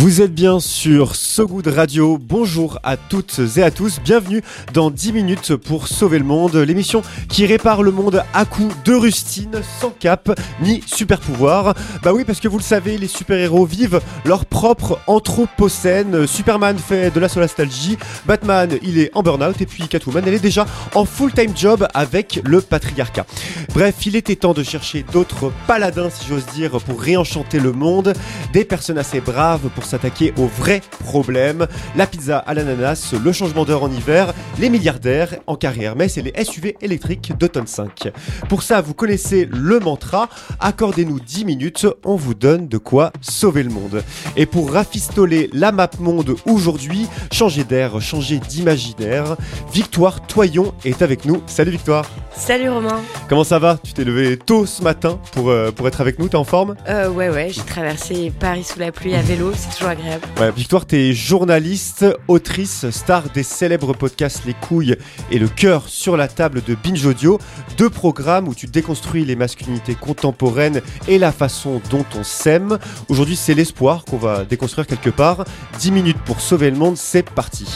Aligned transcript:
Vous 0.00 0.22
êtes 0.22 0.32
bien 0.32 0.60
sur 0.60 1.16
So 1.16 1.48
Good 1.48 1.66
Radio. 1.66 2.18
Bonjour 2.22 2.78
à 2.84 2.96
toutes 2.96 3.40
et 3.56 3.64
à 3.64 3.72
tous. 3.72 3.98
Bienvenue 3.98 4.42
dans 4.72 4.92
10 4.92 5.12
minutes 5.12 5.56
pour 5.56 5.88
sauver 5.88 6.20
le 6.20 6.24
monde, 6.24 6.54
l'émission 6.54 7.02
qui 7.28 7.46
répare 7.46 7.82
le 7.82 7.90
monde 7.90 8.22
à 8.32 8.44
coups 8.44 8.72
de 8.84 8.94
rustine, 8.94 9.60
sans 9.80 9.90
cap 9.90 10.30
ni 10.62 10.84
super 10.86 11.18
pouvoir. 11.18 11.74
Bah 12.04 12.12
oui, 12.12 12.22
parce 12.22 12.38
que 12.38 12.46
vous 12.46 12.58
le 12.58 12.62
savez, 12.62 12.96
les 12.96 13.08
super-héros 13.08 13.66
vivent 13.66 14.00
leur 14.24 14.46
propre 14.46 15.00
anthropocène. 15.08 16.28
Superman 16.28 16.78
fait 16.78 17.10
de 17.12 17.18
la 17.18 17.28
solastalgie, 17.28 17.98
Batman, 18.24 18.78
il 18.82 19.00
est 19.00 19.10
en 19.16 19.24
burn-out 19.24 19.60
et 19.60 19.66
puis 19.66 19.88
Catwoman, 19.88 20.22
elle 20.24 20.34
est 20.34 20.38
déjà 20.38 20.64
en 20.94 21.06
full-time 21.06 21.56
job 21.56 21.88
avec 21.92 22.40
le 22.44 22.60
patriarcat. 22.60 23.26
Bref, 23.74 24.06
il 24.06 24.14
était 24.14 24.36
temps 24.36 24.54
de 24.54 24.62
chercher 24.62 25.04
d'autres 25.12 25.50
paladins, 25.66 26.08
si 26.08 26.24
j'ose 26.28 26.46
dire, 26.54 26.70
pour 26.82 27.00
réenchanter 27.02 27.58
le 27.58 27.72
monde, 27.72 28.12
des 28.52 28.64
personnes 28.64 28.98
assez 28.98 29.20
braves 29.20 29.68
pour 29.74 29.87
s'attaquer 29.88 30.32
aux 30.36 30.46
vrais 30.46 30.82
problèmes. 31.04 31.66
La 31.96 32.06
pizza 32.06 32.38
à 32.38 32.54
l'ananas, 32.54 33.14
le 33.20 33.32
changement 33.32 33.64
d'heure 33.64 33.82
en 33.82 33.90
hiver, 33.90 34.32
les 34.58 34.68
milliardaires 34.70 35.34
en 35.46 35.56
carrière. 35.56 35.88
Hermès 35.88 36.18
et 36.18 36.22
les 36.22 36.44
SUV 36.44 36.76
électriques 36.82 37.32
de 37.38 37.46
tonne 37.46 37.66
5. 37.66 38.10
Pour 38.48 38.62
ça, 38.62 38.80
vous 38.80 38.92
connaissez 38.94 39.48
le 39.50 39.80
mantra, 39.80 40.28
accordez-nous 40.60 41.18
10 41.20 41.44
minutes, 41.44 41.86
on 42.04 42.16
vous 42.16 42.34
donne 42.34 42.68
de 42.68 42.76
quoi 42.78 43.12
sauver 43.22 43.62
le 43.62 43.70
monde. 43.70 44.02
Et 44.36 44.44
pour 44.44 44.72
rafistoler 44.72 45.48
la 45.52 45.72
map 45.72 45.88
monde 45.98 46.36
aujourd'hui, 46.46 47.06
changer 47.32 47.64
d'air, 47.64 48.00
changer 48.02 48.38
d'imaginaire, 48.38 49.36
Victoire 49.72 50.26
Toyon 50.26 50.74
est 50.84 51.00
avec 51.00 51.24
nous. 51.24 51.42
Salut 51.46 51.70
Victoire. 51.70 52.04
Salut 52.36 52.68
Romain. 52.68 53.00
Comment 53.28 53.44
ça 53.44 53.58
va? 53.58 53.78
Tu 53.82 53.92
t'es 53.94 54.04
levé 54.04 54.36
tôt 54.36 54.66
ce 54.66 54.82
matin 54.82 55.18
pour, 55.32 55.48
euh, 55.50 55.70
pour 55.70 55.88
être 55.88 56.00
avec 56.00 56.18
nous, 56.18 56.28
t'es 56.28 56.36
en 56.36 56.44
forme? 56.44 56.76
Euh, 56.88 57.08
Ouais 57.08 57.30
ouais, 57.30 57.48
j'ai 57.50 57.62
traversé 57.62 58.30
Paris 58.38 58.64
sous 58.64 58.78
la 58.78 58.92
pluie 58.92 59.14
à 59.14 59.22
vélo, 59.22 59.52
c'est 59.56 59.77
toujours 59.78 59.90
agréable. 59.90 60.26
Ouais, 60.40 60.50
Victoire, 60.50 60.86
t'es 60.86 61.12
journaliste, 61.12 62.04
autrice, 62.26 62.88
star 62.90 63.30
des 63.30 63.42
célèbres 63.42 63.94
podcasts 63.94 64.44
Les 64.44 64.54
couilles 64.54 64.96
et 65.30 65.38
Le 65.38 65.48
cœur 65.48 65.88
sur 65.88 66.16
la 66.16 66.28
table 66.28 66.62
de 66.66 66.74
Binge 66.74 67.04
Audio, 67.06 67.38
deux 67.76 67.90
programmes 67.90 68.48
où 68.48 68.54
tu 68.54 68.66
déconstruis 68.66 69.24
les 69.24 69.36
masculinités 69.36 69.94
contemporaines 69.94 70.82
et 71.06 71.18
la 71.18 71.32
façon 71.32 71.80
dont 71.90 72.04
on 72.18 72.24
s'aime. 72.24 72.78
Aujourd'hui, 73.08 73.36
c'est 73.36 73.54
l'espoir 73.54 74.04
qu'on 74.04 74.18
va 74.18 74.44
déconstruire 74.44 74.86
quelque 74.86 75.10
part. 75.10 75.44
10 75.78 75.92
minutes 75.92 76.18
pour 76.24 76.40
sauver 76.40 76.70
le 76.70 76.76
monde, 76.76 76.96
c'est 76.96 77.28
parti. 77.28 77.66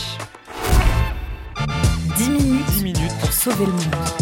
10 2.17 2.31
minutes, 2.31 2.67
10 2.77 2.83
minutes 2.83 3.19
pour 3.21 3.33
sauver 3.33 3.67
le 3.67 3.73
monde. 3.73 4.22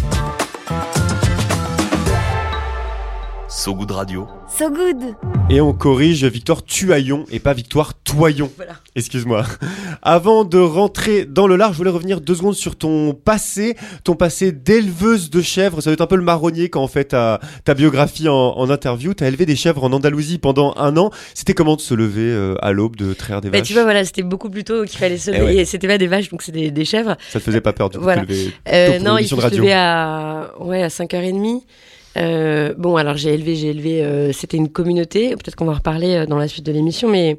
So 3.62 3.75
Good 3.75 3.91
Radio. 3.91 4.27
So 4.48 4.70
Good 4.70 5.14
Et 5.50 5.61
on 5.61 5.75
corrige 5.75 6.25
Victoire 6.25 6.64
Tuaillon 6.64 7.27
et 7.30 7.41
pas 7.41 7.53
Victoire 7.53 7.92
Toyon. 7.92 8.50
Voilà. 8.56 8.72
Excuse-moi. 8.97 9.44
Avant 10.00 10.44
de 10.44 10.56
rentrer 10.58 11.27
dans 11.27 11.47
le 11.47 11.56
large, 11.56 11.72
je 11.75 11.78
voulais 11.78 11.90
revenir 11.90 12.23
deux 12.23 12.34
secondes 12.36 12.55
sur 12.55 12.77
ton 12.77 13.12
passé, 13.12 13.77
ton 14.02 14.14
passé 14.14 14.51
d'éleveuse 14.52 15.29
de 15.29 15.42
chèvres. 15.42 15.83
Ça 15.83 15.90
doit 15.90 15.92
être 15.95 16.01
un 16.01 16.07
peu 16.07 16.17
le 16.17 16.23
marronnier 16.23 16.70
quand 16.70 16.83
on 16.83 16.86
fait 16.89 17.05
ta, 17.05 17.39
ta 17.67 17.74
biographie 17.74 18.30
en, 18.30 18.34
en 18.34 18.70
interview. 18.70 19.12
Tu 19.12 19.24
as 19.24 19.29
élevé 19.29 19.45
des 19.45 19.57
chèvres 19.57 19.84
en 19.84 19.92
Andalousie 19.92 20.39
pendant 20.39 20.73
un 20.79 20.96
an. 20.96 21.11
C'était 21.34 21.52
comment 21.52 21.77
de 21.77 21.83
se 21.83 21.92
lever 21.92 22.30
euh, 22.30 22.55
à 22.63 22.73
l'aube, 22.73 22.96
de 22.96 23.13
traire 23.13 23.42
des 23.42 23.51
Bah, 23.51 23.58
vaches 23.58 23.68
tu 23.68 23.74
vois, 23.74 23.83
voilà, 23.83 24.07
c'était 24.07 24.23
beaucoup 24.23 24.48
plus 24.48 24.64
tôt 24.64 24.84
qu'il 24.84 24.98
fallait 24.98 25.18
se 25.18 25.30
Eh 25.33 25.39
lever. 25.39 25.57
ouais. 25.57 25.64
C'était 25.67 25.86
pas 25.89 25.98
des 25.98 26.07
vaches, 26.07 26.30
donc 26.30 26.40
c'est 26.40 26.52
des, 26.52 26.70
des 26.70 26.84
chèvres. 26.86 27.14
Ça 27.29 27.39
te 27.40 27.45
faisait 27.45 27.61
pas 27.61 27.74
peur 27.74 27.90
du 27.90 27.98
coup 27.98 28.05
Voilà. 28.05 28.23
de 28.23 28.27
te 28.27 28.33
lever 28.33 28.55
Euh, 28.73 28.98
non, 29.01 29.18
il 29.18 29.29
faut 29.29 29.36
de 29.36 29.42
se 29.42 29.55
lever 29.55 29.74
à, 29.74 30.51
ouais, 30.61 30.83
à 30.83 30.89
5h30. 30.89 31.61
Euh, 32.16 32.74
bon, 32.76 32.96
alors 32.96 33.16
j'ai 33.16 33.34
élevé, 33.34 33.54
j'ai 33.54 33.68
élevé. 33.68 34.02
euh, 34.02 34.32
c'était 34.32 34.56
une 34.56 34.68
communauté. 34.68 35.30
Peut-être 35.30 35.56
qu'on 35.56 35.64
va 35.64 35.72
en 35.72 35.76
reparler 35.76 36.14
euh, 36.14 36.26
dans 36.26 36.38
la 36.38 36.48
suite 36.48 36.66
de 36.66 36.72
l'émission, 36.72 37.08
mais 37.08 37.38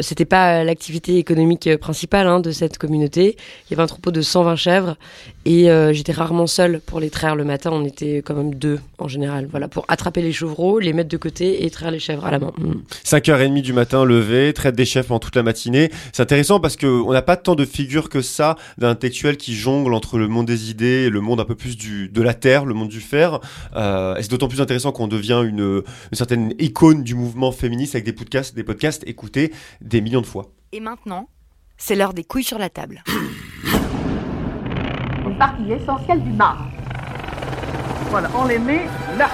c'était 0.00 0.24
pas 0.24 0.64
l'activité 0.64 1.18
économique 1.18 1.76
principale 1.76 2.26
hein, 2.26 2.40
de 2.40 2.50
cette 2.50 2.78
communauté. 2.78 3.36
Il 3.66 3.72
y 3.72 3.74
avait 3.74 3.82
un 3.82 3.86
troupeau 3.86 4.10
de 4.10 4.20
120 4.20 4.56
chèvres 4.56 4.96
et 5.44 5.68
j'étais 5.92 6.12
rarement 6.12 6.46
seule 6.46 6.80
pour 6.84 7.00
les 7.00 7.10
traire 7.10 7.36
le 7.36 7.44
matin. 7.44 7.70
On 7.72 7.84
était 7.84 8.18
quand 8.18 8.34
même 8.34 8.54
deux 8.54 8.80
en 8.98 9.08
général. 9.08 9.46
Voilà, 9.50 9.68
pour 9.68 9.84
attraper 9.88 10.20
les 10.20 10.32
chevreaux, 10.32 10.78
les 10.78 10.92
mettre 10.92 11.08
de 11.08 11.16
côté 11.16 11.64
et 11.64 11.70
traire 11.70 11.90
les 11.90 11.98
chèvres 11.98 12.24
à 12.24 12.30
la 12.30 12.38
main. 12.38 12.52
Mm. 12.58 12.72
5h30 13.04 13.62
du 13.62 13.72
matin, 13.72 14.04
levé, 14.04 14.52
traite 14.52 14.74
des 14.74 14.84
chefs 14.84 15.06
pendant 15.06 15.20
toute 15.20 15.36
la 15.36 15.42
matinée. 15.42 15.90
C'est 16.12 16.22
intéressant 16.22 16.60
parce 16.60 16.76
que 16.76 16.86
on 16.86 17.12
n'a 17.12 17.22
pas 17.22 17.36
tant 17.36 17.54
de 17.54 17.64
figures 17.64 18.08
que 18.08 18.20
ça 18.20 18.56
d'intellectuels 18.78 19.36
qui 19.36 19.54
jonglent 19.54 19.94
entre 19.94 20.18
le 20.18 20.28
monde 20.28 20.46
des 20.46 20.70
idées 20.70 21.04
et 21.06 21.10
le 21.10 21.20
monde 21.20 21.40
un 21.40 21.44
peu 21.44 21.54
plus 21.54 21.76
du, 21.76 22.08
de 22.08 22.22
la 22.22 22.34
terre, 22.34 22.64
le 22.64 22.74
monde 22.74 22.88
du 22.88 23.00
fer. 23.00 23.33
Euh, 23.74 24.16
et 24.16 24.22
c'est 24.22 24.30
d'autant 24.30 24.48
plus 24.48 24.60
intéressant 24.60 24.92
qu'on 24.92 25.08
devient 25.08 25.42
une, 25.46 25.82
une 25.82 26.16
certaine 26.16 26.54
icône 26.58 27.02
du 27.02 27.14
mouvement 27.14 27.52
féministe 27.52 27.94
avec 27.94 28.04
des 28.04 28.12
podcasts, 28.12 28.54
des 28.54 28.64
podcasts 28.64 29.06
écoutés 29.06 29.52
des 29.80 30.00
millions 30.00 30.20
de 30.20 30.26
fois. 30.26 30.52
Et 30.72 30.80
maintenant, 30.80 31.28
c'est 31.76 31.94
l'heure 31.94 32.14
des 32.14 32.24
couilles 32.24 32.44
sur 32.44 32.58
la 32.58 32.70
table. 32.70 33.02
une 35.26 35.38
partie 35.38 35.72
essentielle 35.72 36.22
du 36.22 36.30
marbre. 36.30 36.70
Voilà, 38.10 38.30
on 38.36 38.46
les 38.46 38.58
met 38.58 38.86
là. 39.18 39.28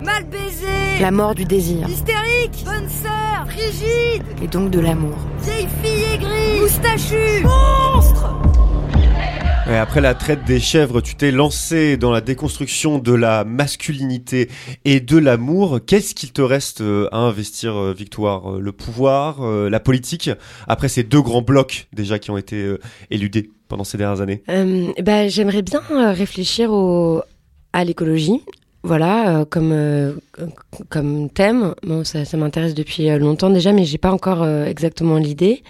Mal 0.00 0.24
baisé 0.24 1.00
La 1.00 1.10
mort 1.10 1.34
du 1.34 1.44
désir, 1.44 1.88
Hystérique 1.88 2.64
Bonne 2.64 2.88
sœur 2.88 3.46
Frigide 3.48 4.22
et 4.42 4.46
donc 4.46 4.70
de 4.70 4.78
l'amour. 4.78 5.16
Vieille 5.40 5.68
fille 5.82 6.04
aigrie 6.14 6.60
Moustachu 6.60 7.42
Monstre 7.42 8.57
Après 9.68 10.00
la 10.00 10.14
traite 10.14 10.44
des 10.46 10.60
chèvres, 10.60 11.00
tu 11.02 11.14
t'es 11.14 11.30
lancé 11.30 11.96
dans 11.98 12.10
la 12.10 12.20
déconstruction 12.22 12.98
de 12.98 13.12
la 13.12 13.44
masculinité 13.44 14.48
et 14.86 14.98
de 15.00 15.18
l'amour. 15.18 15.80
Qu'est-ce 15.86 16.14
qu'il 16.14 16.32
te 16.32 16.40
reste 16.40 16.80
euh, 16.80 17.06
à 17.12 17.18
investir, 17.18 17.76
euh, 17.76 17.92
Victoire 17.92 18.54
Euh, 18.56 18.60
Le 18.60 18.72
pouvoir, 18.72 19.40
la 19.42 19.80
politique 19.80 20.30
Après 20.66 20.88
ces 20.88 21.02
deux 21.02 21.20
grands 21.20 21.42
blocs 21.42 21.86
déjà 21.92 22.18
qui 22.18 22.30
ont 22.30 22.38
été 22.38 22.76
éludés 23.10 23.50
pendant 23.68 23.84
ces 23.84 23.98
dernières 23.98 24.20
années? 24.20 24.42
Bah, 25.02 25.28
J'aimerais 25.28 25.62
bien 25.62 25.82
réfléchir 26.12 26.70
à 27.72 27.84
l'écologie. 27.84 28.40
Voilà, 28.84 29.40
euh, 29.40 29.44
comme, 29.44 29.72
euh, 29.72 30.12
comme 30.88 31.28
thème. 31.30 31.74
Bon, 31.82 32.04
ça, 32.04 32.20
m'intéresse 32.36 32.74
depuis 32.74 33.10
euh, 33.10 33.18
longtemps 33.18 33.50
déjà, 33.50 33.72
mais 33.72 33.84
j'ai 33.84 33.98
pas 33.98 34.12
encore 34.12 34.46
exactement 34.48 35.16
l'idée. 35.16 35.62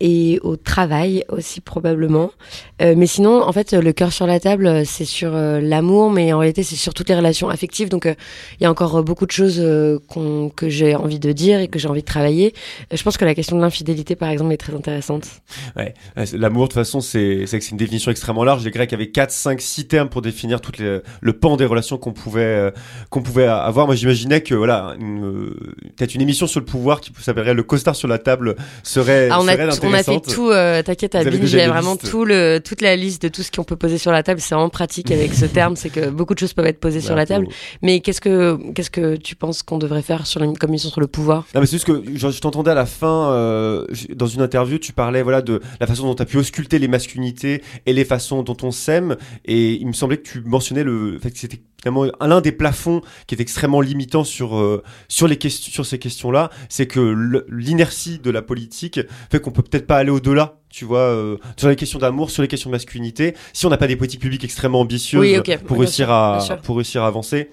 Et 0.00 0.40
au 0.42 0.56
travail 0.56 1.22
aussi 1.28 1.60
probablement. 1.60 2.32
Mais 2.80 3.06
sinon, 3.06 3.40
en 3.42 3.52
fait, 3.52 3.72
le 3.72 3.92
cœur 3.92 4.12
sur 4.12 4.26
la 4.26 4.40
table, 4.40 4.84
c'est 4.84 5.04
sur 5.04 5.30
l'amour, 5.30 6.10
mais 6.10 6.32
en 6.32 6.40
réalité, 6.40 6.64
c'est 6.64 6.74
sur 6.74 6.92
toutes 6.92 7.08
les 7.08 7.14
relations 7.14 7.48
affectives. 7.48 7.88
Donc, 7.88 8.06
il 8.06 8.62
y 8.64 8.66
a 8.66 8.70
encore 8.70 9.00
beaucoup 9.04 9.26
de 9.26 9.30
choses 9.30 9.64
qu'on- 10.08 10.48
que 10.50 10.68
j'ai 10.68 10.96
envie 10.96 11.20
de 11.20 11.30
dire 11.30 11.60
et 11.60 11.68
que 11.68 11.78
j'ai 11.78 11.86
envie 11.86 12.00
de 12.00 12.06
travailler. 12.06 12.52
Je 12.92 13.00
pense 13.04 13.16
que 13.16 13.24
la 13.24 13.36
question 13.36 13.56
de 13.56 13.62
l'infidélité, 13.62 14.16
par 14.16 14.28
exemple, 14.30 14.52
est 14.52 14.56
très 14.56 14.74
intéressante. 14.74 15.28
Ouais, 15.76 15.94
l'amour 16.32 16.64
de 16.64 16.68
toute 16.70 16.74
façon, 16.74 17.00
c'est 17.00 17.44
une 17.70 17.76
définition 17.76 18.10
extrêmement 18.10 18.42
large. 18.42 18.64
Les 18.64 18.72
Grecs 18.72 18.92
avaient 18.92 19.10
4, 19.10 19.30
5, 19.30 19.60
6 19.60 19.86
termes 19.86 20.08
pour 20.08 20.20
définir 20.20 20.60
toutes 20.60 20.78
les, 20.78 20.98
le 21.20 21.32
pan 21.32 21.56
des 21.56 21.64
relations 21.64 21.87
qu'on 21.96 22.12
pouvait 22.12 22.40
euh, 22.42 22.70
qu'on 23.08 23.22
pouvait 23.22 23.46
avoir. 23.46 23.86
Moi, 23.86 23.94
j'imaginais 23.94 24.42
que 24.42 24.54
voilà, 24.54 24.94
euh, 25.00 25.54
peut-être 25.96 26.14
une 26.14 26.20
émission 26.20 26.46
sur 26.46 26.60
le 26.60 26.66
pouvoir 26.66 27.00
qui 27.00 27.12
s'appellerait 27.20 27.54
le 27.54 27.62
costard 27.62 27.96
sur 27.96 28.08
la 28.08 28.18
table 28.18 28.56
serait, 28.82 29.28
Ah, 29.30 29.38
on, 29.40 29.48
a, 29.48 29.52
serait 29.72 29.86
on 29.88 29.92
a 29.94 30.02
fait 30.02 30.20
tout, 30.20 30.50
euh, 30.50 30.82
t'inquiète, 30.82 31.14
à 31.14 31.20
Vous 31.22 31.28
avez 31.28 31.38
Binge, 31.38 31.46
déjà 31.46 31.58
il 31.58 31.60
y 31.60 31.62
a 31.62 31.66
une 31.66 31.72
vraiment 31.72 31.96
tout 31.96 32.24
le, 32.24 32.58
toute 32.58 32.82
la 32.82 32.96
liste 32.96 33.22
de 33.22 33.28
tout 33.28 33.42
ce 33.42 33.50
qu'on 33.50 33.64
peut 33.64 33.76
poser 33.76 33.96
sur 33.98 34.12
la 34.12 34.22
table. 34.22 34.40
C'est 34.40 34.54
vraiment 34.54 34.68
pratique 34.68 35.10
avec 35.10 35.32
ce 35.34 35.46
terme, 35.46 35.76
c'est 35.76 35.90
que 35.90 36.10
beaucoup 36.10 36.34
de 36.34 36.38
choses 36.40 36.52
peuvent 36.52 36.66
être 36.66 36.80
posées 36.80 37.00
sur 37.00 37.14
la 37.14 37.24
table. 37.24 37.46
faut- 37.46 37.52
Mais 37.82 38.00
qu'est-ce 38.00 38.20
que, 38.20 38.58
qu'est-ce 38.74 38.90
que 38.90 39.16
tu 39.16 39.36
penses 39.36 39.62
qu'on 39.62 39.78
devrait 39.78 40.02
faire 40.02 40.26
sur 40.26 40.42
une 40.42 40.58
commission 40.58 40.90
sur 40.90 41.00
le 41.00 41.06
pouvoir? 41.06 41.46
Non 41.54 41.60
mais 41.60 41.66
c'est 41.66 41.76
juste 41.76 41.86
que 41.86 42.02
je, 42.14 42.30
je 42.30 42.40
t'entendais 42.40 42.70
à 42.72 42.74
la 42.74 42.86
fin 42.86 43.30
euh, 43.30 43.86
dans 44.14 44.26
une 44.26 44.42
interview 44.42 44.78
tu 44.78 44.92
parlais 44.92 45.22
voilà 45.22 45.40
de 45.42 45.60
la 45.80 45.86
façon 45.86 46.04
dont 46.04 46.14
tu 46.14 46.22
as 46.22 46.26
pu 46.26 46.36
ausculter 46.36 46.78
les 46.78 46.88
masculinités 46.88 47.62
et 47.86 47.92
les 47.92 48.04
façons 48.04 48.42
dont 48.42 48.56
on 48.62 48.70
s'aime 48.70 49.16
et 49.44 49.74
il 49.74 49.86
me 49.86 49.92
semblait 49.92 50.16
que 50.18 50.28
tu 50.28 50.40
mentionnais 50.42 50.82
le 50.82 51.18
fait 51.22 51.30
que 51.30 51.38
c'était 51.38 51.60
l'un 51.84 52.40
des 52.40 52.52
plafonds 52.52 53.02
qui 53.26 53.34
est 53.34 53.40
extrêmement 53.40 53.80
limitant 53.80 54.24
sur, 54.24 54.56
euh, 54.56 54.82
sur, 55.08 55.28
les 55.28 55.36
questions, 55.36 55.72
sur 55.72 55.86
ces 55.86 55.98
questions-là, 55.98 56.50
c'est 56.68 56.86
que 56.86 57.44
l'inertie 57.48 58.18
de 58.18 58.30
la 58.30 58.42
politique 58.42 59.00
fait 59.30 59.40
qu'on 59.40 59.50
peut 59.50 59.62
peut-être 59.62 59.86
pas 59.86 59.96
aller 59.96 60.10
au-delà. 60.10 60.56
Tu 60.70 60.84
vois, 60.84 61.00
euh, 61.00 61.38
sur 61.56 61.68
les 61.68 61.76
questions 61.76 61.98
d'amour, 61.98 62.30
sur 62.30 62.42
les 62.42 62.48
questions 62.48 62.68
de 62.68 62.74
masculinité, 62.74 63.34
si 63.52 63.64
on 63.64 63.70
n'a 63.70 63.78
pas 63.78 63.86
des 63.86 63.96
politiques 63.96 64.20
publiques 64.20 64.44
extrêmement 64.44 64.80
ambitieuses 64.80 65.20
Oui, 65.20 65.38
pour 65.66 65.78
réussir 65.78 66.06
sûr, 66.06 66.12
à 66.12 66.58
pour 66.62 66.76
réussir 66.76 67.02
à 67.02 67.06
avancer, 67.06 67.48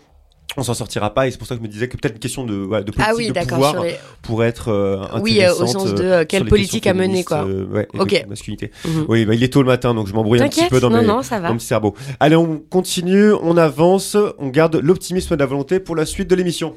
on 0.58 0.64
s'en 0.64 0.74
sortira 0.74 1.14
pas. 1.14 1.28
Et 1.28 1.32
c'est 1.32 1.38
pour 1.38 1.48
ça 1.48 1.56
que 1.56 1.62
je 1.62 1.68
me 1.68 1.72
disais 1.72 1.88
que 1.88 1.98
peut-être 1.98 2.14
une 2.14 2.20
question 2.20 2.46
de, 2.46 2.54
voilà, 2.56 2.84
de 2.84 2.92
politique 2.92 3.08
Ah 3.10 3.16
oui, 3.16 3.28
de 3.32 3.40
pouvoir 3.48 3.84
les- 3.84 3.96
pourrait 4.22 4.48
être 4.48 4.70
euh, 4.70 5.04
Oui, 5.22 5.40
euh, 5.42 5.50
au 5.50 5.54
intéressante, 5.64 5.70
sens 5.70 5.94
de, 5.96 6.04
euh, 6.04 6.06
euh, 6.06 6.20
sur 6.22 6.28
quelle 6.28 6.44
les 6.44 6.50
politique 6.50 6.88
à 6.88 6.94
mener, 6.94 7.24
quoi. 7.24 7.46
euh, 7.46 7.66
ouais, 7.68 7.88
et 7.94 8.00
Ok. 8.00 8.24
de 8.24 8.30
masculinité. 8.30 8.72
Mhm. 8.86 9.06
Oui, 9.10 9.26
bah, 9.26 9.34
il 9.36 9.44
est 9.44 9.52
tôt 9.52 9.62
le 9.62 9.68
matin, 9.68 9.94
donc 9.94 10.08
je 10.08 10.14
m'embrouille 10.14 10.42
un 10.42 10.48
petit 10.48 10.68
peu 10.70 10.80
dans 10.80 10.90
non, 10.90 11.02
mes 11.02 11.08
non, 11.08 11.22
ça 11.24 11.40
va. 11.40 11.50
dans 11.50 11.54
mes 11.56 11.60
cerveaux. 11.60 11.94
Allez, 12.20 12.36
on 12.36 12.58
continue, 12.70 13.34
on 13.34 13.58
avance, 13.58 14.16
on 14.40 14.48
garde 14.48 14.76
l'optimisme 14.78 15.36
de 15.36 15.40
la 15.40 15.46
volonté 15.46 15.80
pour 15.80 15.96
la 15.96 16.06
suite 16.06 16.30
de 16.30 16.36
l'émission. 16.36 16.74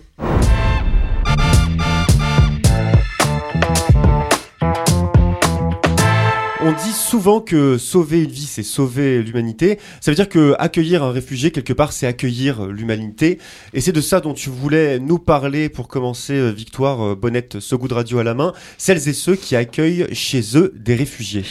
Dit 6.84 6.92
souvent 6.92 7.40
que 7.40 7.76
sauver 7.76 8.22
une 8.22 8.30
vie, 8.30 8.46
c'est 8.46 8.62
sauver 8.62 9.22
l'humanité. 9.22 9.78
Ça 10.00 10.10
veut 10.10 10.14
dire 10.14 10.28
que 10.28 10.54
accueillir 10.58 11.02
un 11.02 11.10
réfugié, 11.10 11.50
quelque 11.50 11.72
part, 11.72 11.92
c'est 11.92 12.06
accueillir 12.06 12.64
euh, 12.64 12.72
l'humanité. 12.72 13.38
Et 13.75 13.80
c'est 13.80 13.92
de 13.92 14.00
ça 14.00 14.20
dont 14.20 14.34
tu 14.34 14.48
voulais 14.50 14.98
nous 14.98 15.19
parler 15.19 15.69
pour 15.69 15.88
commencer, 15.88 16.34
euh, 16.34 16.50
Victoire 16.50 17.02
euh, 17.02 17.14
Bonnette, 17.14 17.58
ce 17.60 17.75
goût 17.75 17.88
de 17.88 17.94
radio 17.94 18.19
à 18.19 18.25
la 18.25 18.34
main. 18.34 18.52
Celles 18.76 19.08
et 19.08 19.12
ceux 19.12 19.34
qui 19.34 19.56
accueillent 19.56 20.06
chez 20.12 20.56
eux 20.56 20.72
des 20.76 20.94
réfugiés. 20.94 21.44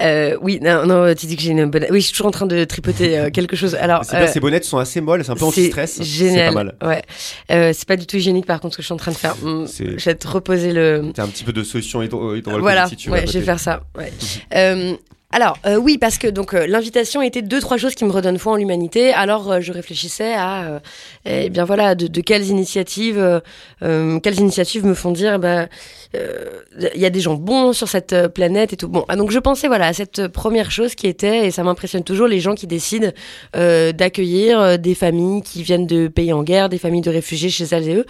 Euh, 0.00 0.36
oui, 0.42 0.58
non, 0.62 0.84
non, 0.86 1.14
tu 1.14 1.26
dis 1.26 1.36
que 1.36 1.42
j'ai 1.42 1.52
une 1.52 1.64
bonne. 1.66 1.86
Oui, 1.90 2.00
je 2.00 2.06
suis 2.06 2.12
toujours 2.12 2.26
en 2.26 2.30
train 2.30 2.46
de 2.46 2.64
tripoter 2.64 3.18
euh, 3.18 3.30
quelque 3.30 3.56
chose. 3.56 3.74
Alors, 3.76 4.04
C'est 4.04 4.16
bien, 4.16 4.26
euh, 4.26 4.30
ces 4.32 4.40
bonnettes 4.40 4.64
sont 4.64 4.78
assez 4.78 5.00
molles, 5.00 5.24
c'est 5.24 5.30
un 5.30 5.34
peu 5.34 5.40
c'est 5.40 5.44
anti-stress. 5.46 5.92
C'est 5.96 6.04
Génial. 6.04 6.52
pas 6.52 6.64
mal. 6.64 6.74
Ouais. 6.84 7.02
Euh, 7.50 7.72
c'est 7.74 7.88
pas 7.88 7.96
du 7.96 8.06
tout 8.06 8.16
hygiénique 8.16 8.46
par 8.46 8.60
contre 8.60 8.74
ce 8.74 8.76
que 8.76 8.82
je 8.82 8.86
suis 8.86 8.94
en 8.94 8.98
train 8.98 9.12
de 9.12 9.16
faire. 9.16 9.36
C'est- 9.66 9.98
Je 9.98 10.04
vais 10.04 10.14
te 10.14 10.28
reposer 10.28 10.72
le. 10.72 11.12
T'as 11.14 11.24
un 11.24 11.28
petit 11.28 11.44
peu 11.44 11.52
de 11.52 11.62
solution 11.62 12.02
hydro 12.02 12.34
hydroalcoolique 12.34 12.60
Voilà, 12.60 12.86
si 12.88 12.96
tu 12.96 13.08
veux. 13.08 13.14
ouais, 13.14 13.26
je 13.26 13.38
vais 13.38 13.44
faire 13.44 13.60
ça. 13.60 13.82
Ouais. 13.96 14.12
Euh, 14.54 14.94
alors 15.32 15.58
euh, 15.66 15.76
oui, 15.76 15.98
parce 15.98 16.18
que 16.18 16.28
donc 16.28 16.54
euh, 16.54 16.66
l'invitation 16.68 17.20
était 17.20 17.42
deux 17.42 17.60
trois 17.60 17.76
choses 17.78 17.94
qui 17.96 18.04
me 18.04 18.12
redonnent 18.12 18.38
foi 18.38 18.52
en 18.52 18.56
l'humanité. 18.56 19.12
Alors 19.12 19.50
euh, 19.50 19.60
je 19.60 19.72
réfléchissais 19.72 20.32
à, 20.34 20.64
euh, 20.66 20.78
eh 21.26 21.50
bien 21.50 21.64
voilà, 21.64 21.94
de, 21.96 22.06
de 22.06 22.20
quelles 22.20 22.46
initiatives, 22.46 23.18
euh, 23.18 23.40
euh, 23.82 24.20
quelles 24.20 24.38
initiatives 24.38 24.86
me 24.86 24.94
font 24.94 25.10
dire, 25.10 25.38
bah, 25.40 25.48
euh, 25.62 25.66
il 26.14 27.00
y 27.00 27.04
a 27.04 27.10
des 27.10 27.20
gens 27.20 27.34
bons 27.34 27.72
sur 27.72 27.88
cette 27.88 28.12
euh, 28.12 28.28
planète 28.28 28.72
et 28.72 28.76
tout. 28.76 28.88
Bon, 28.88 29.04
ah, 29.08 29.16
donc 29.16 29.30
je 29.30 29.38
pensais 29.38 29.66
voilà 29.66 29.86
à 29.88 29.92
cette 29.92 30.28
première 30.28 30.70
chose 30.70 30.94
qui 30.94 31.06
était, 31.06 31.46
et 31.46 31.50
ça 31.50 31.62
m'impressionne 31.62 32.04
toujours, 32.04 32.26
les 32.26 32.40
gens 32.40 32.54
qui 32.54 32.66
décident 32.66 33.10
euh, 33.54 33.92
d'accueillir 33.92 34.60
euh, 34.60 34.76
des 34.76 34.94
familles 34.94 35.42
qui 35.42 35.62
viennent 35.62 35.86
de 35.86 36.08
pays 36.08 36.32
en 36.32 36.42
guerre, 36.42 36.68
des 36.68 36.78
familles 36.78 37.02
de 37.02 37.10
réfugiés 37.10 37.50
chez 37.50 37.64
elles 37.70 37.88
et 37.88 37.94
eux. 37.96 38.06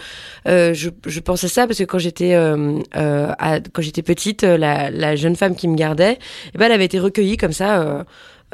Euh, 0.47 0.75
je, 0.75 0.91
je 1.07 1.21
pensais 1.21 1.49
ça 1.49 1.67
parce 1.67 1.79
que 1.79 1.85
quand 1.85 1.99
j'étais 1.99 2.35
euh, 2.35 2.79
euh, 2.97 3.33
quand 3.73 3.83
j'étais 3.83 4.03
petite, 4.03 4.45
euh, 4.45 4.57
la, 4.57 4.91
la 4.91 5.17
jeune 5.17 5.37
femme 5.37 5.57
qui 5.57 5.69
me 5.69 5.77
gardait, 5.77 6.19
eh 6.55 6.59
ben, 6.59 6.67
elle 6.67 6.73
avait 6.73 6.85
été 6.85 6.99
recueillie 6.99 7.37
comme 7.37 7.53
ça. 7.53 8.05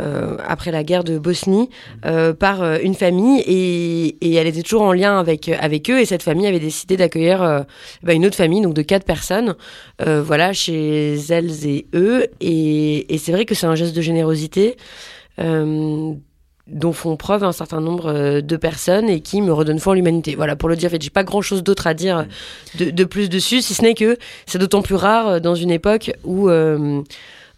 Euh, 0.00 0.38
après 0.48 0.70
la 0.70 0.84
guerre 0.84 1.04
de 1.04 1.18
Bosnie 1.18 1.68
euh, 2.06 2.32
par 2.32 2.62
euh, 2.62 2.78
une 2.82 2.94
famille 2.94 3.40
et, 3.40 4.34
elle 4.34 4.46
était 4.46 4.62
toujours 4.62 4.82
en 4.82 4.94
lien 4.94 5.20
avec 5.20 5.50
avec 5.50 5.90
eux 5.90 6.00
et 6.00 6.06
cette 6.06 6.22
famille 6.22 6.46
avait 6.46 6.60
décidé 6.60 6.96
d'accueillir 6.96 7.66
bah, 8.02 8.14
une 8.14 8.24
autre 8.24 8.36
famille 8.36 8.62
donc 8.62 8.72
de 8.72 8.80
quatre 8.80 9.04
personnes 9.04 9.54
voilà 10.00 10.54
chez 10.54 11.16
elles 11.28 11.66
et 11.66 11.86
eux 11.94 12.26
et, 12.40 13.06
c'est 13.18 13.32
vrai 13.32 13.44
que 13.44 13.54
c'est 13.54 13.66
un 13.66 13.74
geste 13.74 13.94
de 13.94 14.00
générosité 14.00 14.76
dont 15.38 16.92
font 16.92 17.16
preuve 17.16 17.44
un 17.44 17.52
certain 17.52 17.82
nombre 17.82 18.40
de 18.40 18.56
personnes 18.56 19.10
et 19.10 19.20
qui 19.20 19.42
me 19.42 19.52
redonnent 19.52 19.78
foi 19.78 19.92
en 19.92 19.94
l'humanité. 19.94 20.36
Voilà, 20.36 20.56
pour 20.56 20.68
le 20.68 20.76
dire, 20.76 20.88
en 20.88 20.90
fait, 20.90 21.02
j'ai 21.02 21.10
pas 21.10 21.24
grand 21.24 21.42
chose 21.42 21.62
d'autre 21.62 21.88
à 21.88 21.94
dire 21.94 22.26
de, 22.78 23.04
plus 23.04 23.28
dessus, 23.28 23.60
si 23.62 23.74
ce 23.74 23.82
n'est 23.82 23.94
que 23.94 24.16
c'est 24.46 24.58
d'autant 24.58 24.80
plus 24.80 24.94
rare 24.94 25.40
dans 25.40 25.56
une 25.56 25.70
époque 25.70 26.12
où 26.24 26.48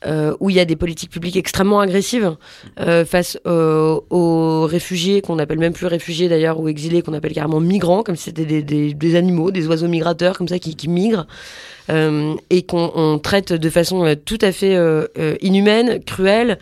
euh, 0.06 0.36
où 0.40 0.50
il 0.50 0.56
y 0.56 0.60
a 0.60 0.64
des 0.64 0.76
politiques 0.76 1.10
publiques 1.10 1.36
extrêmement 1.36 1.80
agressives 1.80 2.36
euh, 2.80 3.04
face 3.04 3.38
euh, 3.46 3.98
aux 4.10 4.66
réfugiés, 4.66 5.22
qu'on 5.22 5.38
appelle 5.38 5.58
même 5.58 5.72
plus 5.72 5.86
réfugiés 5.86 6.28
d'ailleurs, 6.28 6.60
ou 6.60 6.68
exilés, 6.68 7.02
qu'on 7.02 7.14
appelle 7.14 7.32
carrément 7.32 7.60
migrants, 7.60 8.02
comme 8.02 8.16
si 8.16 8.24
c'était 8.24 8.44
des, 8.44 8.62
des, 8.62 8.94
des 8.94 9.16
animaux, 9.16 9.50
des 9.50 9.66
oiseaux 9.66 9.88
migrateurs 9.88 10.36
comme 10.36 10.48
ça 10.48 10.58
qui, 10.58 10.76
qui 10.76 10.88
migrent, 10.88 11.26
euh, 11.90 12.34
et 12.48 12.62
qu'on 12.62 12.92
on 12.94 13.18
traite 13.18 13.52
de 13.52 13.70
façon 13.70 14.04
euh, 14.04 14.14
tout 14.14 14.38
à 14.40 14.52
fait 14.52 14.74
euh, 14.74 15.06
inhumaine, 15.42 16.02
cruelle, 16.02 16.58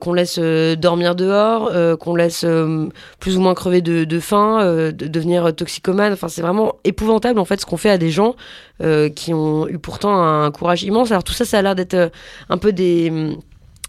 qu'on 0.00 0.12
laisse 0.12 0.38
dormir 0.38 1.14
dehors, 1.14 1.72
qu'on 1.98 2.14
laisse 2.14 2.44
plus 3.18 3.36
ou 3.36 3.40
moins 3.40 3.54
crever 3.54 3.80
de, 3.80 4.20
faim, 4.20 4.64
de 4.64 5.06
devenir 5.06 5.54
toxicomane. 5.54 6.12
Enfin, 6.12 6.28
c'est 6.28 6.42
vraiment 6.42 6.76
épouvantable 6.84 7.38
en 7.38 7.44
fait 7.44 7.60
ce 7.60 7.66
qu'on 7.66 7.76
fait 7.76 7.90
à 7.90 7.98
des 7.98 8.10
gens 8.10 8.36
qui 9.14 9.34
ont 9.34 9.68
eu 9.68 9.78
pourtant 9.78 10.22
un 10.22 10.50
courage 10.50 10.82
immense. 10.84 11.10
Alors 11.10 11.24
tout 11.24 11.32
ça, 11.32 11.44
ça 11.44 11.58
a 11.58 11.62
l'air 11.62 11.74
d'être 11.74 12.10
un 12.48 12.58
peu 12.58 12.72
des 12.72 13.10
hum, 13.10 13.36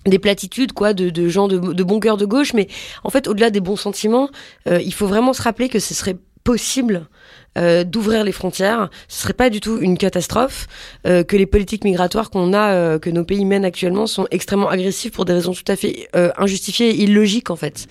des 0.06 0.20
platitudes 0.20 0.74
quoi 0.74 0.94
de, 0.94 1.10
de 1.10 1.30
gens 1.30 1.48
de, 1.48 1.58
de 1.58 1.84
bon 1.84 2.02
cœur 2.02 2.18
de 2.18 2.25
gauche 2.25 2.54
mais 2.54 2.68
en 3.06 3.10
fait 3.10 3.30
au-delà 3.30 3.50
des 3.52 3.62
bons 3.62 3.78
sentiments 3.78 4.28
il 4.66 4.94
faut 4.94 5.08
vraiment 5.08 5.31
se 5.31 5.42
rappeler 5.42 5.70
que 5.70 5.80
ce 5.80 5.94
serait 5.94 6.18
possible 6.44 7.08
euh, 7.57 7.83
d'ouvrir 7.83 8.23
les 8.23 8.31
frontières, 8.31 8.89
ce 9.07 9.21
serait 9.23 9.33
pas 9.33 9.50
du 9.50 9.59
tout 9.59 9.77
une 9.79 9.97
catastrophe, 9.97 10.67
euh, 11.05 11.23
que 11.23 11.38
les 11.38 11.45
politiques 11.45 11.83
migratoires 11.83 12.29
qu'on 12.29 12.53
a, 12.53 12.71
euh, 12.73 13.00
que 13.00 13.09
nos 13.09 13.23
pays 13.23 13.45
mènent 13.45 13.65
actuellement 13.65 14.07
sont 14.07 14.27
extrêmement 14.31 14.69
agressives 14.69 15.11
pour 15.11 15.25
des 15.25 15.33
raisons 15.33 15.53
tout 15.53 15.69
à 15.71 15.75
fait 15.75 16.07
euh, 16.15 16.31
injustifiées 16.38 16.89
et 16.89 17.03
illogiques 17.03 17.50
en 17.50 17.55
fait. 17.55 17.88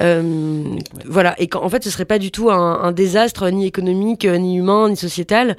Euh, 0.00 0.62
Voilà, 1.04 1.34
et 1.38 1.46
qu'en 1.46 1.68
fait 1.68 1.84
ce 1.84 1.90
serait 1.90 2.04
pas 2.04 2.18
du 2.18 2.30
tout 2.30 2.50
un, 2.50 2.80
un 2.82 2.92
désastre 2.92 3.48
ni 3.50 3.66
économique, 3.66 4.24
euh, 4.24 4.38
ni 4.38 4.56
humain, 4.56 4.88
ni 4.88 4.96
sociétal, 4.96 5.56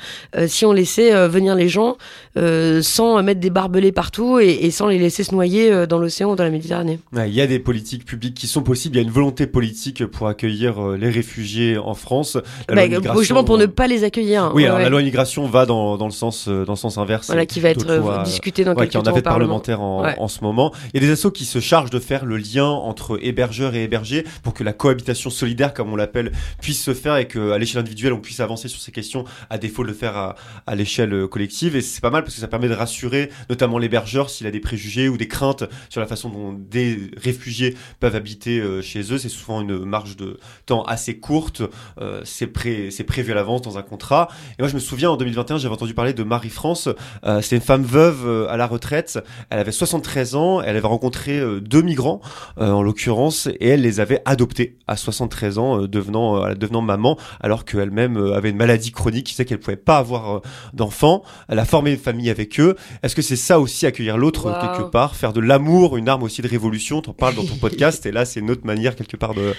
si 0.48 0.66
on 0.66 0.74
laissait 0.74 1.28
venir 1.28 1.56
les 1.56 1.70
gens 1.70 1.98
euh, 2.38 2.82
sans 2.82 3.22
mettre 3.24 3.40
des 3.40 3.50
barbelés 3.50 3.92
partout 3.92 4.40
et, 4.40 4.50
et 4.62 4.72
sans 4.72 4.88
les 4.88 5.00
laisser 5.00 5.24
se 5.24 5.34
noyer 5.34 5.72
euh, 5.72 5.86
dans 5.88 5.98
l'océan 5.98 6.32
ou 6.32 6.36
dans 6.36 6.44
la 6.44 6.50
Méditerranée. 6.50 7.00
Ouais, 7.14 7.30
Il 7.30 7.36
y 7.36 7.42
a 7.42 7.48
des 7.48 7.60
politiques 7.60 8.06
publiques 8.06 8.36
qui 8.36 8.48
sont 8.48 8.62
possibles, 8.64 8.96
il 8.96 9.00
y 9.00 9.04
a 9.04 9.06
une 9.06 9.12
volonté 9.14 9.48
politique 9.48 10.06
pour 10.06 10.28
accueillir 10.28 10.82
euh, 10.92 10.98
les 10.98 11.10
réfugiés 11.10 11.78
en 11.78 11.94
France. 11.94 12.38
La 12.70 12.88
Bah, 12.88 13.14
justement 13.18 13.44
pour 13.44 13.58
ne 13.58 13.66
pas 13.66 13.88
les 13.88 14.04
accueillir. 14.04 14.52
Oui, 14.54 14.64
Ouais, 14.64 14.66
alors 14.68 14.78
ouais. 14.78 14.84
la 14.84 14.90
loi 14.90 15.02
immigration 15.02 15.48
va 15.48 15.66
dans, 15.66 15.98
dans 15.98 16.06
le 16.06 16.12
sens 16.12 16.48
dans 16.48 16.74
le 16.74 16.76
sens 16.78 16.98
inverse. 16.98 17.28
Voilà, 17.28 17.46
qui 17.46 17.60
va 17.60 17.70
être 17.70 17.80
D'autres 17.80 17.92
euh, 17.92 18.00
lois, 18.00 18.24
discuté 18.24 18.64
dans 18.64 18.76
quelques 18.76 18.92
qui 18.92 18.98
en 18.98 19.02
temps 19.04 19.12
au 19.12 19.14
navette 19.14 19.24
Parlement. 19.24 19.60
parlementaire 19.60 19.82
en, 19.82 20.04
en 20.24 20.28
ce 20.28 20.42
moment. 20.44 20.74
Il 20.94 21.02
y 21.02 21.04
a 21.04 21.08
des 21.08 21.12
assos 21.14 21.32
qui 21.32 21.46
se 21.46 21.60
chargent 21.60 21.90
de 21.90 22.00
faire 22.00 22.26
le 22.26 22.38
lien 22.38 22.66
entre 22.68 23.18
hébergeurs 23.22 23.76
et 23.76 23.84
hébergés 23.84 24.24
pour 24.44 24.54
que 24.54 24.64
la 24.64 24.74
cohabitation 24.74 25.30
solidaire, 25.30 25.74
comme 25.74 25.92
on 25.92 25.96
l'appelle, 25.96 26.32
puisse 26.62 26.84
se 26.84 26.94
faire 26.94 27.18
et 27.18 27.28
qu'à 27.28 27.58
l'échelle 27.58 27.82
individuelle, 27.82 28.14
on 28.14 28.20
puisse 28.20 28.40
avancer 28.40 28.68
sur 28.68 28.80
ces 28.80 28.92
questions 28.92 29.24
à 29.50 29.58
défaut 29.58 29.84
de 29.84 29.88
le 29.90 29.94
faire 29.94 30.16
à, 30.18 30.36
à 30.66 30.76
l'échelle 30.76 31.28
collective. 31.28 31.76
Et 31.76 31.82
c'est 31.82 32.02
pas 32.02 32.10
mal 32.10 32.24
parce 32.28 32.36
que 32.36 32.42
ça 32.42 32.50
permet 32.50 32.68
de 32.68 32.74
rassurer 32.74 33.30
notamment 33.50 33.78
l'hébergeur 33.78 34.30
s'il 34.30 34.46
a 34.48 34.52
des 34.52 34.60
préjugés 34.60 35.08
ou 35.08 35.16
des 35.16 35.30
craintes 35.30 35.64
sur 35.88 36.02
la 36.02 36.08
façon 36.08 36.28
dont 36.30 36.52
des 36.52 37.10
réfugiés 37.16 37.74
peuvent 38.02 38.18
habiter 38.18 38.60
euh, 38.60 38.82
chez 38.82 39.14
eux. 39.14 39.18
C'est 39.18 39.30
souvent 39.30 39.62
une 39.62 39.86
marge 39.86 40.18
de 40.18 40.38
temps 40.66 40.84
assez 40.84 41.20
courte. 41.20 41.62
Euh, 42.02 42.20
c'est 42.26 42.48
pré- 42.48 42.90
c'est 42.92 43.06
prévu 43.06 43.32
à 43.32 43.36
l'avance 43.36 43.62
dans 43.62 43.78
un 43.78 43.82
contrat. 43.82 44.28
Et 44.60 44.62
moi, 44.62 44.68
je 44.68 44.74
me 44.76 44.80
souviens, 44.82 45.10
en 45.10 45.16
2021, 45.16 45.58
j'avais 45.58 45.74
entendu 45.74 45.94
parler 45.94 46.12
de 46.14 46.24
Marie-France. 46.24 46.90
Euh, 47.24 47.40
C'était 47.42 47.56
une 47.56 47.62
femme 47.62 47.84
veuve 47.84 48.28
euh, 48.28 48.50
à 48.50 48.58
la 48.58 48.68
retraite. 48.68 49.20
Elle 49.50 49.60
avait 49.60 49.72
73 49.72 50.36
ans. 50.36 50.62
Elle 50.62 50.76
avait 50.76 50.86
rencontré 50.86 51.42
deux 51.62 51.82
migrants, 51.82 52.20
en 52.58 52.82
l'occurrence, 52.82 53.48
et 53.62 53.70
elle 53.70 53.82
les 53.82 54.02
avait 54.02 54.22
adoptés 54.26 54.76
à 54.88 54.98
73 54.98 55.60
ans, 55.60 55.78
devenant, 55.84 56.54
devenant 56.56 56.82
maman, 56.82 57.18
alors 57.40 57.64
qu'elle-même 57.64 58.18
avait 58.18 58.50
une 58.50 58.58
maladie 58.58 58.92
chronique 58.92 59.28
qui 59.28 59.34
fait 59.34 59.46
qu'elle 59.46 59.60
pouvait 59.60 59.78
pas 59.78 59.98
avoir 60.00 60.42
d'enfants. 60.74 61.24
Elle 61.48 61.60
a 61.60 61.66
formé 61.66 61.92
une 61.92 61.98
famille 62.00 62.17
avec 62.30 62.60
eux. 62.60 62.76
Est-ce 63.04 63.16
que 63.16 63.22
c'est 63.22 63.36
ça 63.36 63.60
aussi, 63.60 63.86
accueillir 63.86 64.18
l'autre 64.18 64.48
euh, 64.48 64.52
Wow. 64.54 64.62
quelque 64.78 64.90
part, 64.92 65.16
faire 65.16 65.34
de 65.34 65.40
l'amour 65.42 65.98
une 65.98 66.10
arme 66.10 66.24
aussi 66.24 66.42
de 66.42 66.48
révolution? 66.48 67.02
T'en 67.02 67.14
parles 67.14 67.36
dans 67.36 67.46
ton 67.46 67.56
podcast, 67.62 68.06
et 68.06 68.12
là, 68.12 68.26
c'est 68.26 68.40
une 68.40 68.52
autre 68.52 68.66
manière 68.66 68.96
quelque 68.96 69.18
part 69.18 69.34
de 69.34 69.54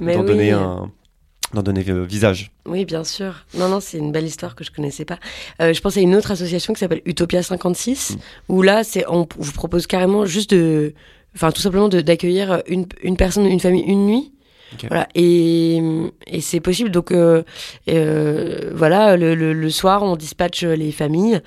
d'en 0.00 0.06
oui. 0.20 0.24
donner 0.26 0.50
un 0.52 0.90
d'en 1.52 1.62
donner 1.62 1.84
euh, 1.88 2.04
visage. 2.04 2.52
Oui, 2.66 2.84
bien 2.84 3.02
sûr. 3.02 3.44
Non, 3.58 3.68
non, 3.68 3.80
c'est 3.80 3.98
une 3.98 4.12
belle 4.12 4.26
histoire 4.26 4.54
que 4.54 4.62
je 4.62 4.70
connaissais 4.70 5.04
pas. 5.04 5.18
Euh, 5.60 5.72
je 5.72 5.80
pense 5.80 5.96
à 5.96 6.00
une 6.00 6.14
autre 6.14 6.30
association 6.30 6.72
qui 6.74 6.78
s'appelle 6.80 7.02
Utopia 7.06 7.42
56, 7.42 8.16
où 8.48 8.62
là, 8.62 8.84
c'est, 8.84 9.04
on 9.08 9.26
vous 9.36 9.52
propose 9.52 9.86
carrément 9.88 10.26
juste 10.26 10.54
de, 10.54 10.94
enfin, 11.34 11.50
tout 11.50 11.60
simplement 11.60 11.88
d'accueillir 11.88 12.62
une, 12.68 12.86
une 13.02 13.16
personne, 13.16 13.46
une 13.46 13.58
famille, 13.60 13.82
une 13.82 14.06
nuit. 14.06 14.32
Voilà. 14.86 15.08
Et, 15.16 15.82
et 16.28 16.40
c'est 16.40 16.60
possible. 16.60 16.92
Donc, 16.92 17.10
euh, 17.10 17.42
euh, 17.88 18.70
voilà, 18.72 19.16
le, 19.16 19.34
le, 19.34 19.52
le 19.52 19.70
soir, 19.70 20.04
on 20.04 20.14
dispatche 20.14 20.62
les 20.62 20.92
familles 20.92 21.40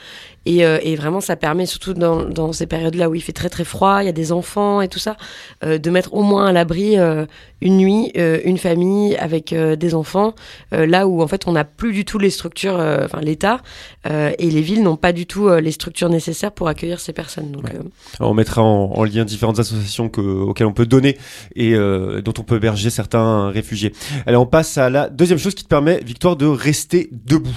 Et, 0.46 0.66
euh, 0.66 0.78
et 0.82 0.96
vraiment, 0.96 1.22
ça 1.22 1.36
permet, 1.36 1.66
surtout 1.66 1.94
dans, 1.94 2.24
dans 2.26 2.52
ces 2.52 2.66
périodes-là 2.68 3.10
où 3.10 3.16
il 3.16 3.22
fait 3.22 3.32
très 3.32 3.50
très 3.50 3.64
froid, 3.64 4.00
il 4.02 4.06
y 4.08 4.10
a 4.10 4.14
des 4.14 4.32
enfants 4.32 4.82
et 4.82 4.88
tout 4.90 5.00
ça, 5.00 5.16
euh, 5.64 5.78
de 5.78 5.90
mettre 5.90 6.14
au 6.14 6.22
moins 6.24 6.48
à 6.48 6.52
l'abri 6.52 6.98
euh, 7.00 7.26
une 7.62 7.78
nuit, 7.78 8.12
euh, 8.18 8.40
une 8.44 8.58
famille 8.58 9.16
avec 9.16 9.54
euh, 9.54 9.76
des 9.78 9.96
enfants, 9.96 10.36
euh, 10.74 10.86
là 10.86 11.08
où 11.08 11.22
en 11.22 11.28
fait 11.28 11.48
on 11.48 11.54
n'a 11.54 11.64
plus 11.64 11.94
du 11.94 12.04
tout 12.04 12.20
les 12.20 12.30
structures, 12.30 12.78
euh, 12.78 13.06
enfin 13.06 13.22
l'État 13.22 13.62
euh, 14.10 14.32
et 14.38 14.50
les 14.52 14.62
villes 14.62 14.84
n'ont 14.84 14.98
pas 14.98 15.14
du 15.14 15.26
tout 15.26 15.50
les 15.50 15.72
structures 15.72 16.10
nécessaires 16.10 16.52
pour 16.52 16.68
accueillir 16.68 17.00
ces 17.00 17.14
personnes. 17.14 17.52
Donc, 17.52 17.64
Ouais. 17.64 17.76
euh, 17.76 17.84
Alors, 18.20 18.32
on 18.32 18.34
mettra 18.34 18.62
en, 18.62 18.92
en 18.94 19.04
lien 19.06 19.24
différentes 19.24 19.60
associations 19.60 20.10
que, 20.10 20.20
auxquelles 20.20 20.68
on 20.68 20.74
peut 20.74 20.86
donner 20.86 21.18
et 21.56 21.74
euh, 21.74 22.22
dont 22.22 22.34
on 22.38 22.44
peut 22.44 22.58
héberger 22.58 22.90
certains 22.90 23.50
réfugiés. 23.50 23.94
Allez, 24.26 24.36
on 24.38 24.46
passe 24.46 24.78
à 24.78 24.90
la 24.90 25.08
deuxième 25.10 25.40
chose 25.40 25.56
qui 25.56 25.64
te 25.64 25.70
permet, 25.70 26.00
Victoire, 26.04 26.36
de 26.36 26.46
rester 26.48 27.10
debout. 27.14 27.56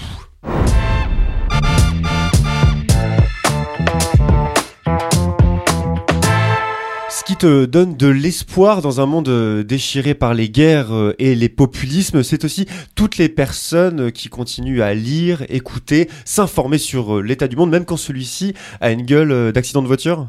Te 7.39 7.67
donne 7.67 7.97
de 7.97 8.07
l'espoir 8.07 8.81
dans 8.81 9.01
un 9.01 9.07
monde 9.07 9.29
euh, 9.29 9.63
déchiré 9.63 10.15
par 10.15 10.33
les 10.33 10.49
guerres 10.49 10.95
euh, 10.95 11.15
et 11.19 11.35
les 11.35 11.51
populismes, 11.51 12.23
c'est 12.23 12.45
aussi 12.45 12.67
toutes 12.95 13.19
les 13.19 13.29
personnes 13.29 14.07
euh, 14.07 14.11
qui 14.11 14.29
continuent 14.29 14.81
à 14.81 14.95
lire, 14.95 15.45
écouter, 15.49 16.09
s'informer 16.25 16.79
sur 16.79 17.17
euh, 17.17 17.23
l'état 17.23 17.47
du 17.47 17.57
monde, 17.57 17.71
même 17.71 17.85
quand 17.85 17.99
celui-ci 17.99 18.55
a 18.81 18.91
une 18.91 19.03
gueule 19.03 19.33
euh, 19.33 19.53
d'accident 19.53 19.83
de 19.83 19.87
voiture. 19.87 20.29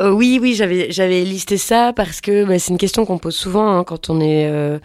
Euh, 0.00 0.10
oui, 0.10 0.38
oui, 0.40 0.54
j'avais 0.54 1.24
listé 1.24 1.58
ça 1.58 1.92
parce 1.94 2.22
que 2.22 2.44
bah, 2.44 2.58
c'est 2.58 2.70
une 2.70 2.78
question 2.78 3.04
qu'on 3.04 3.18
pose 3.18 3.36
souvent 3.36 3.70
hein, 3.70 3.84
quand 3.84 4.08
on 4.08 4.20
est 4.20 4.48
euh, 4.50 4.78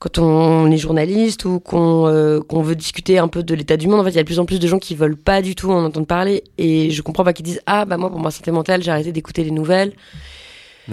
quand 0.00 0.18
on 0.18 0.68
est 0.70 0.78
journaliste 0.78 1.44
ou 1.44 1.60
qu'on 1.60 2.08
euh, 2.08 2.40
qu'on 2.40 2.62
veut 2.62 2.74
discuter 2.74 3.18
un 3.18 3.28
peu 3.28 3.44
de 3.44 3.54
l'état 3.54 3.76
du 3.76 3.86
monde. 3.86 4.00
En 4.00 4.04
fait, 4.04 4.10
il 4.10 4.16
y 4.16 4.18
a 4.18 4.22
de 4.22 4.26
plus 4.26 4.40
en 4.40 4.44
plus 4.46 4.58
de 4.58 4.66
gens 4.66 4.80
qui 4.80 4.96
veulent 4.96 5.16
pas 5.16 5.40
du 5.40 5.54
tout 5.54 5.70
en 5.70 5.84
entendre 5.84 6.06
parler 6.06 6.42
et 6.58 6.90
je 6.90 7.02
comprends 7.02 7.22
pas 7.22 7.32
qu'ils 7.32 7.44
disent 7.44 7.60
ah 7.66 7.84
bah 7.84 7.96
moi 7.96 8.10
pour 8.10 8.18
ma 8.18 8.32
santé 8.32 8.50
mentale 8.50 8.82
j'ai 8.82 8.90
arrêté 8.90 9.12
d'écouter 9.12 9.44
les 9.44 9.52
nouvelles 9.52 9.92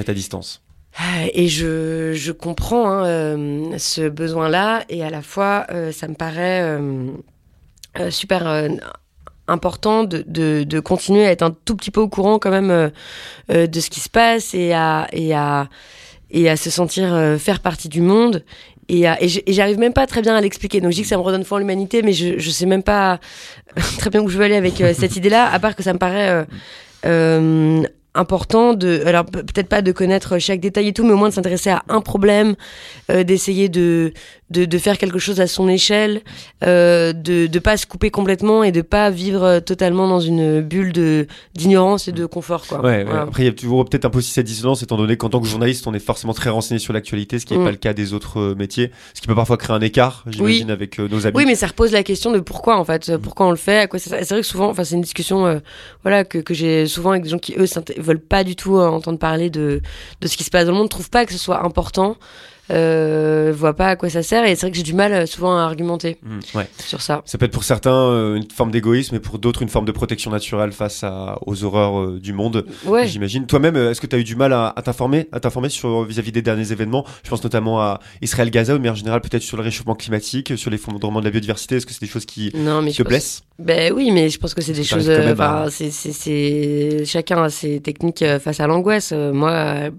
À 0.05 0.13
distance. 0.13 0.61
Ah, 0.99 1.25
et 1.33 1.47
je 1.47 2.13
je 2.13 2.31
comprends 2.31 2.89
hein, 2.89 3.05
euh, 3.05 3.77
ce 3.77 4.09
besoin-là 4.09 4.83
et 4.89 5.03
à 5.03 5.11
la 5.11 5.21
fois 5.21 5.67
euh, 5.71 5.91
ça 5.91 6.07
me 6.07 6.15
paraît 6.15 6.61
euh, 6.63 7.11
super 8.09 8.67
important 9.47 10.03
de, 10.03 10.23
de, 10.27 10.79
continuer 10.79 11.25
à 11.25 11.31
être 11.31 11.43
un 11.43 11.51
tout 11.51 11.75
petit 11.75 11.91
peu 11.91 12.01
au 12.01 12.09
courant 12.09 12.39
quand 12.39 12.51
même 12.51 12.91
de 13.49 13.79
ce 13.79 13.89
qui 13.89 13.99
se 13.99 14.09
passe 14.09 14.53
et 14.53 14.73
à, 14.73 15.07
et 15.11 15.33
à, 15.33 15.67
et 16.29 16.49
à 16.49 16.57
se 16.57 16.69
sentir 16.69 17.39
faire 17.39 17.59
partie 17.61 17.89
du 17.89 18.01
monde. 18.01 18.43
Et, 18.87 19.05
et 19.05 19.53
j'arrive 19.53 19.79
même 19.79 19.93
pas 19.93 20.05
très 20.05 20.21
bien 20.21 20.35
à 20.35 20.41
l'expliquer. 20.41 20.79
Donc 20.79 20.91
je 20.91 20.97
dis 20.97 21.01
que 21.01 21.07
ça 21.07 21.17
me 21.17 21.21
redonne 21.21 21.43
foi 21.43 21.55
en 21.55 21.59
l'humanité, 21.59 22.03
mais 22.03 22.13
je, 22.13 22.37
je 22.37 22.49
sais 22.51 22.67
même 22.67 22.83
pas 22.83 23.19
très 23.97 24.11
bien 24.11 24.21
où 24.21 24.29
je 24.29 24.37
veux 24.37 24.43
aller 24.43 24.57
avec 24.57 24.75
cette 24.93 25.15
idée-là, 25.15 25.51
à 25.51 25.57
part 25.59 25.75
que 25.75 25.81
ça 25.81 25.93
me 25.93 25.97
paraît 25.97 26.45
important 28.15 28.73
de, 28.73 29.03
alors 29.05 29.25
pe- 29.25 29.43
peut-être 29.43 29.69
pas 29.69 29.81
de 29.81 29.91
connaître 29.91 30.39
chaque 30.39 30.59
détail 30.59 30.87
et 30.89 30.93
tout, 30.93 31.03
mais 31.05 31.13
au 31.13 31.17
moins 31.17 31.29
de 31.29 31.33
s'intéresser 31.33 31.69
à 31.69 31.83
un 31.89 32.01
problème, 32.01 32.55
euh, 33.11 33.23
d'essayer 33.23 33.69
de, 33.69 34.13
de, 34.49 34.63
de 34.65 34.77
faire 34.77 34.97
quelque 34.97 35.19
chose 35.19 35.41
à 35.41 35.47
son 35.47 35.67
échelle, 35.67 36.21
euh, 36.63 37.11
de 37.13 37.47
de 37.47 37.59
pas 37.59 37.75
se 37.77 37.85
couper 37.85 38.11
complètement 38.11 38.63
et 38.63 38.71
de 38.71 38.81
pas 38.81 39.09
vivre 39.09 39.43
euh, 39.43 39.59
totalement 39.59 40.07
dans 40.07 40.19
une 40.21 40.61
bulle 40.61 40.93
de 40.93 41.27
d'ignorance 41.53 42.07
et 42.07 42.11
de 42.13 42.25
confort 42.25 42.65
quoi. 42.65 42.79
Ouais, 42.81 43.03
ouais. 43.03 43.11
Après, 43.11 43.43
il 43.43 43.45
y 43.47 43.49
a 43.49 43.51
toujours 43.51 43.83
peut-être 43.85 44.05
un 44.05 44.09
peu 44.09 44.19
aussi 44.19 44.31
cette 44.31 44.45
dissonance, 44.45 44.83
étant 44.83 44.95
donné 44.97 45.17
qu'en 45.17 45.29
tant 45.29 45.41
que 45.41 45.47
journaliste, 45.47 45.85
on 45.87 45.93
est 45.93 45.99
forcément 45.99 46.33
très 46.33 46.49
renseigné 46.49 46.79
sur 46.79 46.93
l'actualité, 46.93 47.39
ce 47.39 47.45
qui 47.45 47.53
n'est 47.53 47.59
Mm. 47.59 47.65
pas 47.65 47.71
le 47.71 47.77
cas 47.77 47.93
des 47.93 48.13
autres 48.13 48.39
euh, 48.39 48.55
métiers, 48.55 48.91
ce 49.13 49.19
qui 49.21 49.27
peut 49.27 49.35
parfois 49.35 49.57
créer 49.57 49.75
un 49.75 49.81
écart, 49.81 50.23
j'imagine, 50.27 50.71
avec 50.71 50.99
euh, 50.99 51.07
nos 51.09 51.25
amis. 51.27 51.35
Oui, 51.35 51.45
mais 51.45 51.55
ça 51.55 51.67
repose 51.67 51.91
la 51.91 52.03
question 52.03 52.31
de 52.31 52.39
pourquoi 52.39 52.77
en 52.77 52.85
fait, 52.85 53.09
euh, 53.09 53.17
pourquoi 53.17 53.47
on 53.47 53.51
le 53.51 53.57
fait, 53.57 53.79
à 53.79 53.87
quoi 53.87 53.99
ça 53.99 54.11
C'est 54.23 54.29
vrai 54.29 54.41
que 54.41 54.47
souvent, 54.47 54.69
enfin 54.69 54.83
c'est 54.85 54.95
une 54.95 55.01
discussion, 55.01 55.45
euh, 55.45 55.59
voilà, 56.03 56.23
que, 56.23 56.37
que 56.37 56.53
j'ai 56.53 56.85
souvent 56.87 57.11
avec 57.11 57.23
des 57.23 57.29
gens 57.29 57.37
qui 57.39 57.53
eux 57.57 57.65
s'int- 57.65 57.83
veulent 57.97 58.19
pas 58.21 58.43
du 58.45 58.55
tout 58.55 58.77
entendre 58.77 59.19
parler 59.19 59.49
de 59.49 59.81
de 60.21 60.27
ce 60.27 60.37
qui 60.37 60.43
se 60.43 60.49
passe 60.49 60.65
dans 60.65 60.71
le 60.71 60.77
monde, 60.77 60.89
trouvent 60.89 61.09
pas 61.09 61.25
que 61.25 61.33
ce 61.33 61.37
soit 61.37 61.63
important, 61.65 62.15
euh, 62.71 63.53
voient 63.55 63.75
pas 63.75 63.87
à 63.87 63.95
quoi 63.95 64.09
ça 64.09 64.23
sert. 64.23 64.45
Et 64.45 64.55
c'est 64.55 64.61
vrai 64.61 64.71
que 64.71 64.77
j'ai 64.77 64.83
du 64.83 64.93
mal 64.93 65.13
euh, 65.13 65.25
souvent 65.25 65.57
à 65.57 65.61
argumenter 65.61 66.17
Mm, 66.23 66.57
ouais. 66.57 66.67
sur 66.79 67.01
ça. 67.01 67.21
Ça 67.25 67.37
peut 67.37 67.45
être 67.45 67.51
pour 67.51 67.63
certains 67.63 67.91
euh, 67.93 68.35
une 68.35 68.49
forme 68.51 68.71
d'égoïsme, 68.71 69.15
et 69.15 69.19
pour 69.19 69.39
d'autres 69.39 69.61
une 69.61 69.69
forme 69.69 69.85
de 69.85 69.91
protection 69.91 70.31
naturelle 70.31 70.71
face 70.71 71.03
à, 71.03 71.37
aux 71.45 71.63
horreurs 71.63 71.99
euh, 71.99 72.19
du 72.19 72.33
monde. 72.33 72.65
Ouais. 72.85 73.07
J'imagine. 73.07 73.45
Toi-même, 73.45 73.75
est-ce 73.75 74.01
que 74.01 74.07
tu 74.07 74.15
as 74.15 74.19
eu 74.19 74.23
du 74.23 74.35
mal 74.35 74.53
à, 74.53 74.73
à 74.75 74.81
t'informer, 74.81 75.27
à 75.31 75.39
t'informer 75.39 75.69
sur 75.69 76.03
vis-à-vis 76.03 76.31
des 76.31 76.41
derniers 76.41 76.71
événements? 76.71 77.05
Je 77.23 77.29
pense 77.29 77.43
notamment 77.43 77.79
à 77.81 77.99
Israël-Gaza, 78.21 78.75
ou 78.75 78.79
mais 78.79 78.89
en 78.89 78.95
général 78.95 79.21
peut-être 79.21 79.43
sur 79.43 79.57
le 79.57 79.63
réchauffement 79.63 79.95
climatique, 79.95 80.57
sur 80.57 80.69
l'effondrement 80.71 81.19
de 81.19 81.25
la 81.25 81.31
biodiversité. 81.31 81.75
Est-ce 81.77 81.85
que 81.85 81.93
c'est 81.93 82.01
des 82.01 82.07
choses 82.11 82.25
qui 82.25 82.51
Non, 82.55 82.81
mais 82.81 82.91
te 82.91 82.97
pense- 83.03 83.07
blessent? 83.09 83.41
Ben 83.59 83.91
oui, 83.93 84.11
mais 84.11 84.29
je 84.29 84.37
pense 84.39 84.53
que 84.53 84.61
c'est 84.61 84.73
des 84.73 84.83
choses. 84.83 85.09
euh, 85.09 85.35
à- 85.39 85.67
c'est, 85.71 85.89
c'est, 85.89 86.11
c'est 86.11 87.03
chacun 87.05 87.41
a 87.43 87.49
ses 87.49 87.79
techniques 87.79 88.23
face 88.39 88.59
à 88.59 88.67
l'angoisse. 88.67 89.11
Moi, 89.13 89.89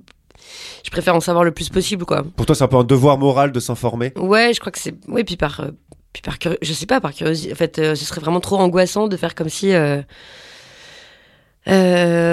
je 0.85 0.90
préfère 0.90 1.14
en 1.14 1.21
savoir 1.21 1.45
le 1.45 1.52
plus 1.52 1.69
possible, 1.69 2.05
quoi. 2.05 2.25
Pour 2.37 2.47
toi, 2.47 2.55
c'est 2.55 2.64
un 2.64 2.69
peu 2.69 2.76
un 2.76 2.85
devoir 2.85 3.19
moral 3.19 3.52
de 3.52 3.61
s'informer. 3.61 4.12
Ouais, 4.17 4.52
je 4.55 4.61
crois 4.61 4.73
que 4.73 4.78
c'est. 4.78 4.95
Oui, 5.09 5.25
puis 5.25 5.37
par. 5.37 5.61
euh, 5.61 5.71
puis 6.12 6.23
par 6.23 6.38
curi- 6.38 6.57
Je 6.62 6.73
sais 6.73 6.87
pas, 6.87 7.00
par 7.00 7.12
curiosité. 7.12 7.52
En 7.52 7.57
fait, 7.57 7.78
euh, 7.78 7.95
ce 7.95 8.05
serait 8.05 8.21
vraiment 8.21 8.40
trop 8.40 8.57
angoissant 8.59 9.09
de 9.09 9.17
faire 9.17 9.35
comme 9.35 9.49
si. 9.49 9.73
euh, 9.75 10.00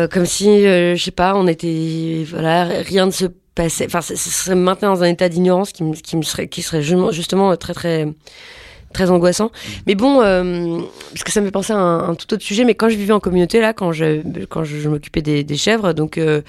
comme 0.08 0.26
si, 0.26 0.62
je 0.64 0.96
sais 1.04 1.12
pas, 1.12 1.36
on 1.36 1.48
était. 1.48 2.26
Voilà, 2.30 2.64
rien 2.66 3.06
ne 3.06 3.12
se 3.12 3.26
passait. 3.54 3.86
Enfin, 3.86 4.02
ce 4.02 4.16
serait 4.16 4.56
me 4.56 4.62
maintenir 4.62 4.92
dans 4.94 5.04
un 5.04 5.08
état 5.08 5.30
d'ignorance 5.30 5.72
qui, 5.72 5.84
me- 5.84 5.96
qui 5.96 6.16
me 6.18 6.22
serait, 6.24 6.48
qui 6.48 6.62
serait 6.62 6.82
justement, 6.82 7.12
justement 7.12 7.56
très, 7.58 7.74
très. 7.74 8.08
Très 8.96 9.12
angoissant. 9.12 9.52
Mais 9.88 9.96
bon, 9.96 10.22
euh, 10.22 10.80
parce 11.12 11.26
que 11.26 11.32
ça 11.34 11.42
me 11.42 11.46
fait 11.46 11.52
penser 11.52 11.74
à 11.74 11.76
un, 11.78 12.10
un 12.12 12.16
tout 12.16 12.34
autre 12.34 12.42
sujet, 12.44 12.64
mais 12.64 12.76
quand 12.76 12.88
je 12.88 12.96
vivais 12.96 13.12
en 13.12 13.20
communauté, 13.20 13.60
là, 13.60 13.74
quand 13.74 13.92
je, 13.92 14.22
quand 14.50 14.64
je, 14.64 14.78
je 14.78 14.88
m'occupais 14.88 15.22
des, 15.22 15.44
des 15.44 15.58
chèvres, 15.58 15.92
donc 15.92 16.18
euh, 16.18 16.42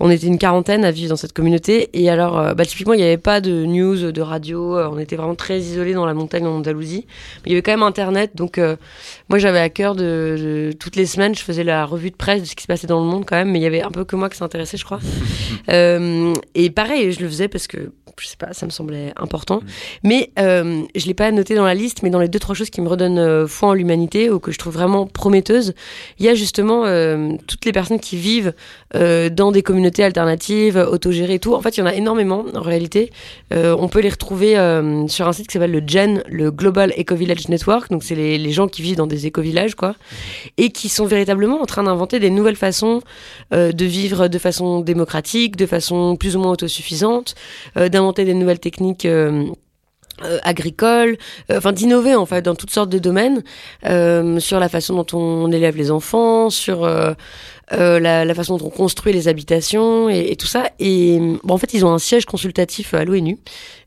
on 0.00 0.10
était 0.10 0.26
une 0.26 0.36
quarantaine 0.38 0.84
à 0.84 0.90
vivre 0.90 1.10
dans 1.10 1.16
cette 1.16 1.32
communauté. 1.32 1.90
Et 1.92 2.10
alors, 2.10 2.40
euh, 2.40 2.54
bah, 2.54 2.64
typiquement, 2.66 2.94
il 2.94 2.96
n'y 2.96 3.04
avait 3.04 3.18
pas 3.18 3.40
de 3.40 3.64
news, 3.66 4.10
de 4.10 4.20
radio. 4.20 4.76
on 4.90 4.98
était 4.98 5.14
vraiment 5.14 5.36
très 5.36 5.60
isolés 5.60 5.94
dans 5.94 6.04
la 6.04 6.12
montagne 6.14 6.44
en 6.44 6.56
Andalousie. 6.56 7.06
Mais 7.36 7.42
il 7.46 7.52
y 7.52 7.54
avait 7.54 7.62
quand 7.62 7.70
même 7.70 7.84
Internet. 7.84 8.32
Donc, 8.34 8.58
moi, 9.28 9.38
j'avais 9.38 9.60
à 9.60 9.68
cœur 9.68 9.94
de, 9.94 10.02
de- 10.02 10.72
Toutes 10.76 10.96
les 10.96 11.06
semaines, 11.06 11.36
je 11.36 11.42
faisais 11.42 11.62
la 11.62 11.84
revue 11.86 12.10
de 12.10 12.16
presse 12.16 12.40
de 12.42 12.46
ce 12.48 12.56
qui 12.56 12.62
se 12.64 12.66
passait 12.68 12.88
dans 12.88 12.98
le 12.98 13.06
monde 13.06 13.24
quand 13.26 13.36
même. 13.36 13.52
Mais 13.52 13.60
il 13.60 13.62
y 13.62 13.66
avait 13.66 13.82
un 13.82 13.92
peu 13.92 14.04
que 14.04 14.16
moi 14.16 14.28
qui 14.28 14.38
s'intéressait, 14.38 14.76
je 14.76 14.84
crois. 14.84 14.98
Et 15.68 16.70
pareil, 16.70 17.12
je 17.12 17.20
le 17.20 17.28
faisais 17.28 17.46
parce 17.48 17.66
que, 17.68 17.92
je 18.20 18.26
sais 18.26 18.36
pas, 18.36 18.52
ça 18.52 18.66
me 18.66 18.70
semblait 18.70 19.12
important. 19.16 19.60
Mais 20.02 20.30
euh, 20.38 20.82
je 20.94 21.06
l'ai 21.06 21.14
pas 21.14 21.30
noté 21.30 21.54
dans 21.54 21.64
la 21.64 21.74
liste, 21.74 21.91
mais 22.02 22.10
dans 22.10 22.20
les 22.20 22.28
deux, 22.28 22.38
trois 22.38 22.54
choses 22.54 22.70
qui 22.70 22.80
me 22.80 22.88
redonnent 22.88 23.18
euh, 23.18 23.46
foi 23.46 23.70
en 23.70 23.74
l'humanité 23.74 24.30
ou 24.30 24.38
que 24.38 24.52
je 24.52 24.58
trouve 24.58 24.72
vraiment 24.72 25.06
prometteuses, 25.06 25.74
il 26.18 26.24
y 26.24 26.28
a 26.28 26.34
justement 26.34 26.84
euh, 26.86 27.32
toutes 27.46 27.64
les 27.64 27.72
personnes 27.72 28.00
qui 28.00 28.16
vivent 28.16 28.54
euh, 28.94 29.28
dans 29.28 29.52
des 29.52 29.62
communautés 29.62 30.04
alternatives, 30.04 30.76
autogérées 30.90 31.34
et 31.34 31.38
tout. 31.38 31.54
En 31.54 31.60
fait, 31.60 31.76
il 31.76 31.80
y 31.80 31.82
en 31.82 31.86
a 31.86 31.94
énormément 31.94 32.44
en 32.54 32.60
réalité. 32.60 33.10
On 33.50 33.88
peut 33.88 34.00
les 34.00 34.08
retrouver 34.08 34.52
sur 35.08 35.28
un 35.28 35.32
site 35.32 35.46
qui 35.46 35.52
s'appelle 35.54 35.72
le 35.72 35.82
GEN, 35.86 36.22
le 36.28 36.50
Global 36.50 36.92
Eco 36.98 37.14
Village 37.14 37.48
Network. 37.48 37.90
Donc, 37.90 38.02
c'est 38.02 38.14
les, 38.14 38.38
les 38.38 38.52
gens 38.52 38.68
qui 38.68 38.82
vivent 38.82 38.96
dans 38.96 39.06
des 39.06 39.26
éco-villages, 39.26 39.74
quoi, 39.74 39.94
et 40.56 40.70
qui 40.70 40.88
sont 40.88 41.04
véritablement 41.04 41.60
en 41.60 41.66
train 41.66 41.82
d'inventer 41.82 42.20
des 42.20 42.30
nouvelles 42.30 42.56
façons 42.56 43.02
de 43.50 43.84
vivre 43.84 44.28
de 44.28 44.38
façon 44.38 44.80
démocratique, 44.80 45.56
de 45.56 45.66
façon 45.66 46.16
plus 46.16 46.36
ou 46.36 46.40
moins 46.40 46.52
autosuffisante, 46.52 47.34
d'inventer 47.76 48.24
des 48.24 48.34
nouvelles 48.34 48.60
techniques. 48.60 49.06
Euh, 50.24 50.38
agricoles, 50.42 51.16
euh, 51.50 51.58
enfin 51.58 51.72
d'innover 51.72 52.14
en 52.14 52.26
fait 52.26 52.42
dans 52.42 52.54
toutes 52.54 52.70
sortes 52.70 52.90
de 52.90 52.98
domaines, 52.98 53.42
euh, 53.86 54.38
sur 54.40 54.58
la 54.60 54.68
façon 54.68 54.94
dont 54.94 55.06
on 55.18 55.50
élève 55.52 55.76
les 55.76 55.90
enfants, 55.90 56.50
sur 56.50 56.84
euh, 56.84 57.12
euh, 57.72 57.98
la, 58.00 58.24
la 58.24 58.34
façon 58.34 58.56
dont 58.56 58.66
on 58.66 58.70
construit 58.70 59.12
les 59.12 59.28
habitations 59.28 60.08
et, 60.10 60.28
et 60.30 60.36
tout 60.36 60.46
ça. 60.46 60.64
Et 60.78 61.18
bon, 61.42 61.54
en 61.54 61.58
fait, 61.58 61.72
ils 61.74 61.84
ont 61.84 61.92
un 61.92 61.98
siège 61.98 62.26
consultatif 62.26 62.94
à 62.94 63.04
l'ONU. 63.04 63.38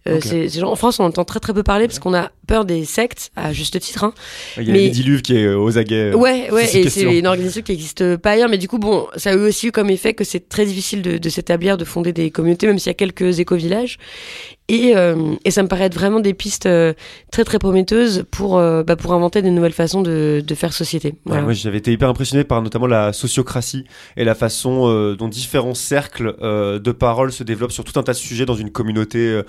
Euh, 0.08 0.20
c'est- 0.22 0.62
en 0.62 0.76
France, 0.76 1.00
on 1.00 1.04
entend 1.06 1.26
très 1.26 1.40
très 1.40 1.52
peu 1.54 1.64
parler 1.64 1.88
parce 1.88 1.98
qu'on 1.98 2.14
a 2.14 2.32
peur 2.46 2.64
des 2.64 2.86
sectes, 2.86 3.32
à 3.36 3.54
juste 3.54 3.80
titre. 3.80 4.04
Hein. 4.04 4.14
Il 4.58 4.64
y 4.64 4.70
a 4.70 4.74
Mais- 4.74 4.80
les 4.82 4.90
diluves 4.92 5.24
qui 5.24 5.36
est 5.36 5.46
euh, 5.46 5.58
aux 5.58 5.80
aguets. 5.80 6.12
euh, 6.12 6.16
Ouais, 6.16 6.52
ouais, 6.52 6.66
et 6.78 6.90
c'est 6.90 7.02
une 7.18 7.26
organisation 7.26 7.64
qui 7.64 7.72
n'existe 7.72 8.16
pas 8.18 8.32
ailleurs, 8.32 8.50
mais 8.50 8.60
du 8.60 8.68
coup, 8.68 8.78
bon, 8.78 9.08
ça 9.16 9.32
a 9.32 9.34
eu 9.34 9.40
aussi 9.48 9.68
eu 9.68 9.72
comme 9.72 9.90
effet 9.90 10.14
que 10.14 10.24
c'est 10.24 10.48
très 10.48 10.66
difficile 10.68 11.02
de, 11.02 11.18
de 11.18 11.30
s'établir, 11.30 11.76
de 11.78 11.86
fonder 11.86 12.14
des 12.14 12.30
communautés, 12.30 12.68
même 12.68 12.78
s'il 12.78 12.90
y 12.90 12.92
a 12.92 12.94
quelques 12.94 13.40
éco-villages. 13.40 13.98
Et, 14.68 14.96
euh, 14.96 15.34
et 15.44 15.52
ça 15.52 15.62
me 15.62 15.68
paraît 15.68 15.86
être 15.86 15.94
vraiment 15.94 16.20
des 16.20 16.34
pistes 16.34 16.66
euh, 16.66 16.94
très 17.32 17.44
très 17.44 17.60
prometteuses 17.60 18.26
pour, 18.32 18.58
euh, 18.58 18.82
bah, 18.84 18.96
pour 18.96 19.14
inventer 19.14 19.44
des 19.44 19.52
nouvelles 19.52 19.74
façons 19.74 20.02
de, 20.02 20.44
de 20.46 20.56
faire 20.56 20.74
société. 20.74 21.10
Ouais, 21.10 21.16
Voilà. 21.26 21.42
moi, 21.44 21.54
j'avais 21.54 21.78
été 21.80 21.92
hyper 21.92 22.10
impressionné 22.10 22.44
par 22.44 22.62
notamment 22.64 22.88
la 22.88 23.12
sociocratie 23.14 23.86
et 24.18 24.24
la 24.24 24.34
façon 24.36 25.16
dont 25.16 25.28
différents 25.28 25.74
cercles 25.76 26.36
de 26.42 26.92
parole 26.92 27.32
se 27.32 27.44
développent 27.44 27.72
sur 27.72 27.84
tout 27.84 28.00
un 28.00 28.04
tas 28.04 28.14
de 28.14 28.18
sujets 28.18 28.46
dans 28.46 28.56
une 28.56 28.72
communauté 28.72 29.42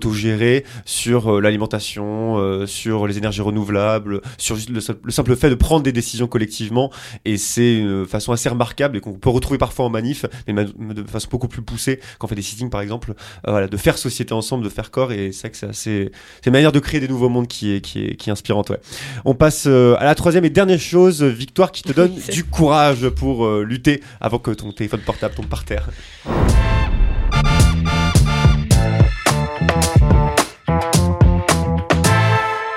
autogérée, 0.00 0.64
sur 0.86 1.34
euh, 1.34 1.40
l'alimentation, 1.40 2.38
euh, 2.38 2.66
sur 2.66 3.06
les 3.06 3.18
énergies 3.18 3.42
renouvelables, 3.42 4.22
sur 4.38 4.56
juste 4.56 4.70
le, 4.70 4.80
le 5.04 5.10
simple 5.10 5.36
fait 5.36 5.50
de 5.50 5.54
prendre 5.54 5.82
des 5.82 5.92
décisions 5.92 6.26
collectivement, 6.26 6.90
et 7.26 7.36
c'est 7.36 7.74
une 7.78 8.06
façon 8.06 8.32
assez 8.32 8.48
remarquable 8.48 8.96
et 8.96 9.00
qu'on 9.00 9.12
peut 9.12 9.28
retrouver 9.28 9.58
parfois 9.58 9.84
en 9.84 9.90
manif, 9.90 10.24
mais 10.46 10.54
ma- 10.54 10.64
de 10.64 11.04
façon 11.04 11.28
beaucoup 11.30 11.48
plus 11.48 11.62
poussée 11.62 12.00
quand 12.18 12.26
on 12.26 12.28
fait 12.28 12.34
des 12.34 12.42
sittings 12.42 12.70
par 12.70 12.80
exemple, 12.80 13.10
euh, 13.46 13.50
voilà, 13.50 13.68
de 13.68 13.76
faire 13.76 13.98
société 13.98 14.32
ensemble, 14.32 14.64
de 14.64 14.70
faire 14.70 14.90
corps, 14.90 15.12
et 15.12 15.32
c'est 15.32 15.42
vrai 15.42 15.50
que 15.50 15.56
c'est 15.58 15.68
assez, 15.68 16.10
c'est 16.40 16.46
une 16.46 16.52
manière 16.52 16.72
de 16.72 16.80
créer 16.80 17.00
des 17.00 17.08
nouveaux 17.08 17.28
mondes 17.28 17.48
qui 17.48 17.72
est, 17.74 17.80
qui 17.82 18.04
est, 18.06 18.16
qui 18.16 18.30
est 18.30 18.32
inspirante, 18.32 18.70
ouais. 18.70 18.80
On 19.26 19.34
passe 19.34 19.66
à 19.66 20.04
la 20.04 20.14
troisième 20.14 20.44
et 20.46 20.50
dernière 20.50 20.80
chose, 20.80 21.22
Victoire, 21.22 21.72
qui 21.72 21.82
te 21.82 21.92
donne 21.92 22.14
du 22.32 22.44
courage 22.44 23.08
pour 23.10 23.48
lutter 23.60 24.00
avant 24.20 24.38
que 24.38 24.50
ton 24.52 24.72
téléphone 24.72 25.00
portable 25.00 25.34
tombe 25.34 25.46
par 25.46 25.64
terre. 25.64 25.90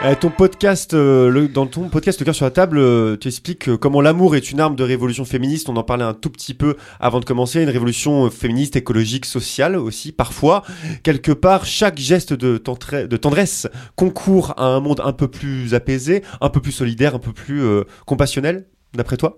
Euh, 0.05 0.15
ton 0.19 0.31
podcast, 0.31 0.93
euh, 0.93 1.29
le- 1.29 1.47
dans 1.47 1.65
ton 1.65 1.87
podcast 1.87 2.19
Le 2.19 2.25
cœur 2.25 2.35
sur 2.35 2.43
la 2.43 2.51
table, 2.51 2.77
euh, 2.77 3.15
tu 3.15 3.29
expliques 3.29 3.69
euh, 3.69 3.77
comment 3.77 4.01
l'amour 4.01 4.35
est 4.35 4.51
une 4.51 4.59
arme 4.59 4.75
de 4.75 4.83
révolution 4.83 5.23
féministe. 5.23 5.69
On 5.69 5.77
en 5.77 5.83
parlait 5.83 6.03
un 6.03 6.13
tout 6.13 6.29
petit 6.29 6.53
peu 6.53 6.75
avant 6.99 7.21
de 7.21 7.25
commencer. 7.25 7.61
Une 7.63 7.69
révolution 7.69 8.25
euh, 8.25 8.29
féministe, 8.29 8.75
écologique, 8.75 9.25
sociale 9.25 9.77
aussi, 9.77 10.11
parfois. 10.11 10.63
Quelque 11.03 11.31
part, 11.31 11.65
chaque 11.65 11.97
geste 11.99 12.33
de, 12.33 12.61
de 12.61 13.17
tendresse 13.17 13.67
concourt 13.95 14.53
à 14.57 14.65
un 14.65 14.81
monde 14.81 14.99
un 15.05 15.13
peu 15.13 15.29
plus 15.29 15.73
apaisé, 15.73 16.21
un 16.41 16.49
peu 16.49 16.59
plus 16.59 16.73
solidaire, 16.73 17.15
un 17.15 17.19
peu 17.19 17.31
plus 17.31 17.63
euh, 17.63 17.83
compassionnel, 18.05 18.65
d'après 18.93 19.17
toi 19.17 19.37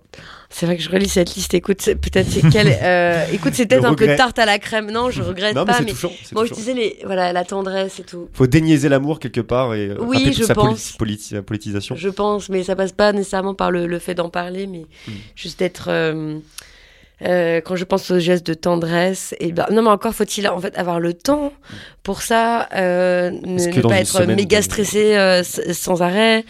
C'est 0.50 0.66
vrai 0.66 0.76
que 0.78 0.84
je 0.84 0.90
relis 0.90 1.08
cette 1.10 1.36
liste. 1.36 1.54
Écoute, 1.54 1.82
c'est- 1.82 1.96
peut-être 1.96 2.28
c'est 2.30 2.44
euh, 2.84 3.26
écoute, 3.32 3.54
c'est 3.56 3.66
peut-être 3.66 3.86
un 3.86 3.94
peu 3.96 4.16
tarte 4.16 4.38
à 4.40 4.46
la 4.46 4.60
crème. 4.60 4.92
Non, 4.92 5.10
je 5.10 5.22
regrette 5.22 5.56
Non, 5.56 5.66
mais 5.66 5.74
pas. 5.74 5.82
mais 5.82 5.92
touchant. 5.92 6.12
moi, 6.34 6.46
je 6.46 6.54
disais 6.54 6.74
les, 6.74 7.00
voilà, 7.06 7.32
la 7.34 7.44
tendresse 7.46 8.00
et 8.00 8.04
tout. 8.04 8.30
Faut 8.34 8.48
déniaiser 8.48 8.90
l'amour 8.90 9.20
quelque 9.20 9.42
part 9.42 9.74
et 9.74 9.90
euh, 9.90 9.96
Oui, 10.00 10.24
toute 10.26 10.38
je 10.38 10.44
sa 10.44 10.54
pense. 10.56 10.92
politi- 10.98 10.98
politi- 10.98 11.42
politisation. 11.42 11.96
Je 11.96 12.10
pense, 12.10 12.50
mais 12.50 12.64
ça 12.64 12.76
passe 12.76 12.92
pas 12.92 13.14
nécessairement 13.14 13.54
par 13.56 13.72
le, 13.72 13.88
le 13.88 14.00
fait 14.00 14.14
d'en 14.16 14.30
parler, 14.30 14.68
mais 14.68 14.86
Mm. 15.08 15.12
juste 15.36 15.60
d'être. 15.60 15.86
euh, 15.90 16.38
euh, 17.22 17.62
quand 17.64 17.78
je 17.78 17.86
pense 17.86 18.12
aux 18.12 18.20
gestes 18.20 18.46
de 18.46 18.54
tendresse, 18.54 19.34
et 19.40 19.54
ben, 19.54 19.66
non 19.72 19.82
mais 19.84 19.90
encore 19.90 20.14
faut-il 20.14 20.50
en 20.50 20.60
fait 20.60 20.76
avoir 20.78 21.00
le 21.00 21.14
temps 21.14 21.54
pour 22.04 22.22
ça, 22.22 22.68
ne, 22.74 23.82
pas 23.82 24.00
être 24.02 24.26
méga 24.26 24.62
stressé 24.62 25.42
sans 25.72 26.02
arrêt. 26.02 26.44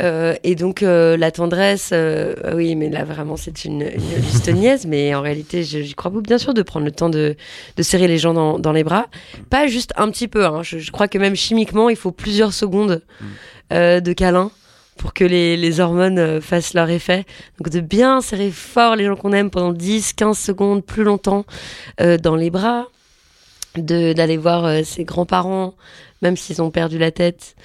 Euh, 0.00 0.34
et 0.42 0.54
donc 0.54 0.82
euh, 0.82 1.16
la 1.16 1.30
tendresse, 1.30 1.90
euh, 1.92 2.34
oui, 2.54 2.74
mais 2.74 2.90
là 2.90 3.04
vraiment 3.04 3.36
c'est 3.36 3.64
une, 3.64 3.82
une 3.82 4.22
liste 4.22 4.48
niaise, 4.52 4.86
mais 4.86 5.14
en 5.14 5.20
réalité 5.20 5.62
j'y 5.62 5.94
crois 5.94 6.10
beaucoup, 6.10 6.24
bien 6.24 6.38
sûr, 6.38 6.54
de 6.54 6.62
prendre 6.62 6.84
le 6.84 6.92
temps 6.92 7.10
de, 7.10 7.36
de 7.76 7.82
serrer 7.82 8.08
les 8.08 8.18
gens 8.18 8.34
dans, 8.34 8.58
dans 8.58 8.72
les 8.72 8.84
bras, 8.84 9.06
pas 9.50 9.66
juste 9.66 9.92
un 9.96 10.10
petit 10.10 10.28
peu. 10.28 10.46
Hein. 10.46 10.62
Je, 10.62 10.78
je 10.78 10.90
crois 10.90 11.08
que 11.08 11.18
même 11.18 11.36
chimiquement 11.36 11.88
il 11.88 11.96
faut 11.96 12.10
plusieurs 12.10 12.52
secondes 12.52 13.02
euh, 13.72 14.00
de 14.00 14.12
câlin 14.12 14.50
pour 14.96 15.12
que 15.12 15.24
les, 15.24 15.56
les 15.56 15.80
hormones 15.80 16.40
fassent 16.40 16.74
leur 16.74 16.88
effet. 16.90 17.24
Donc 17.58 17.72
de 17.72 17.80
bien 17.80 18.20
serrer 18.20 18.50
fort 18.50 18.94
les 18.96 19.04
gens 19.04 19.16
qu'on 19.16 19.32
aime 19.32 19.50
pendant 19.50 19.72
10, 19.72 20.12
15 20.12 20.38
secondes, 20.38 20.84
plus 20.84 21.02
longtemps, 21.02 21.44
dans 21.98 22.36
les 22.36 22.48
bras, 22.48 22.86
d'aller 23.76 24.36
voir 24.36 24.84
ses 24.84 25.02
grands-parents, 25.02 25.74
même 26.22 26.36
s'ils 26.36 26.62
ont 26.62 26.70
perdu 26.70 26.96
la 26.98 27.10
tête, 27.10 27.56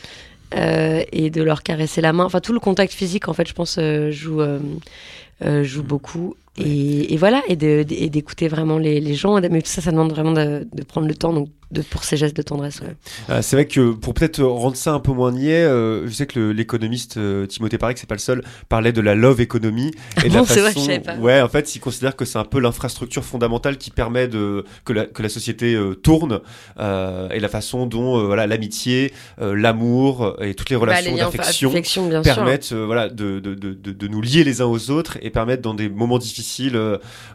euh, 0.55 1.03
et 1.11 1.29
de 1.29 1.41
leur 1.43 1.63
caresser 1.63 2.01
la 2.01 2.13
main. 2.13 2.25
Enfin, 2.25 2.39
tout 2.39 2.53
le 2.53 2.59
contact 2.59 2.93
physique, 2.93 3.27
en 3.27 3.33
fait, 3.33 3.47
je 3.47 3.53
pense, 3.53 3.77
euh, 3.77 4.11
joue, 4.11 4.41
euh, 4.41 4.59
euh, 5.43 5.63
joue 5.63 5.83
beaucoup. 5.83 6.35
Et, 6.57 7.13
et 7.13 7.17
voilà, 7.17 7.41
et 7.47 7.55
d'écouter 7.55 8.47
vraiment 8.49 8.77
les, 8.77 8.99
les 8.99 9.13
gens. 9.13 9.39
Mais 9.39 9.61
tout 9.61 9.69
ça, 9.69 9.81
ça 9.81 9.91
demande 9.91 10.11
vraiment 10.11 10.31
de, 10.33 10.67
de 10.73 10.83
prendre 10.83 11.07
le 11.07 11.15
temps 11.15 11.31
donc 11.33 11.49
de, 11.71 11.81
pour 11.81 12.03
ces 12.03 12.17
gestes 12.17 12.35
de 12.35 12.41
tendresse. 12.41 12.79
ouais. 12.81 12.95
Euh, 13.29 13.41
c'est 13.41 13.55
vrai 13.55 13.65
que 13.67 13.91
pour 13.91 14.13
peut-être 14.13 14.41
rendre 14.43 14.75
ça 14.75 14.91
un 14.93 14.99
peu 14.99 15.11
moins 15.11 15.31
niais, 15.31 15.63
euh, 15.63 16.07
je 16.07 16.11
sais 16.13 16.25
que 16.27 16.39
l'économiste 16.39 17.17
euh, 17.17 17.45
Timothée 17.45 17.77
Paré, 17.77 17.93
que 17.93 17.99
c'est 17.99 18.07
pas 18.09 18.15
le 18.15 18.19
seul, 18.19 18.43
parlait 18.69 18.91
de 18.91 19.01
la 19.01 19.15
love 19.15 19.39
economy 19.41 19.91
et 20.23 20.29
de 20.29 20.33
bon, 20.33 20.39
la 20.39 20.45
c'est 20.45 20.59
vrai, 20.61 20.69
façon. 20.69 20.79
je 20.81 20.85
savais 20.85 20.99
pas. 20.99 21.15
Ouais, 21.17 21.41
en 21.41 21.49
fait, 21.49 21.75
il 21.75 21.79
considère 21.79 22.15
que 22.15 22.25
c'est 22.25 22.39
un 22.39 22.43
peu 22.45 22.59
l'infrastructure 22.59 23.23
fondamentale 23.23 23.77
qui 23.77 23.91
permet 23.91 24.27
de 24.27 24.65
que 24.85 24.93
la, 24.93 25.05
que 25.05 25.21
la 25.21 25.29
société 25.29 25.75
euh, 25.75 25.93
tourne 25.95 26.39
et 26.79 27.39
la 27.39 27.49
façon 27.49 27.85
dont 27.85 28.25
voilà 28.25 28.47
l'amitié, 28.47 29.13
l'amour 29.39 30.35
et 30.41 30.53
toutes 30.53 30.69
les 30.69 30.75
Bah, 30.75 30.81
relations 30.81 31.15
d'affection 31.15 31.71
permettent 32.23 32.73
voilà 32.73 33.09
de, 33.09 33.39
de, 33.39 33.53
de, 33.53 34.07
nous 34.07 34.21
lier 34.21 34.43
les 34.43 34.61
uns 34.61 34.65
aux 34.65 34.89
autres 34.91 35.17
et 35.21 35.29
permettent 35.29 35.61
dans 35.61 35.73
des 35.73 35.89
moments 35.89 36.17
difficiles 36.17 36.79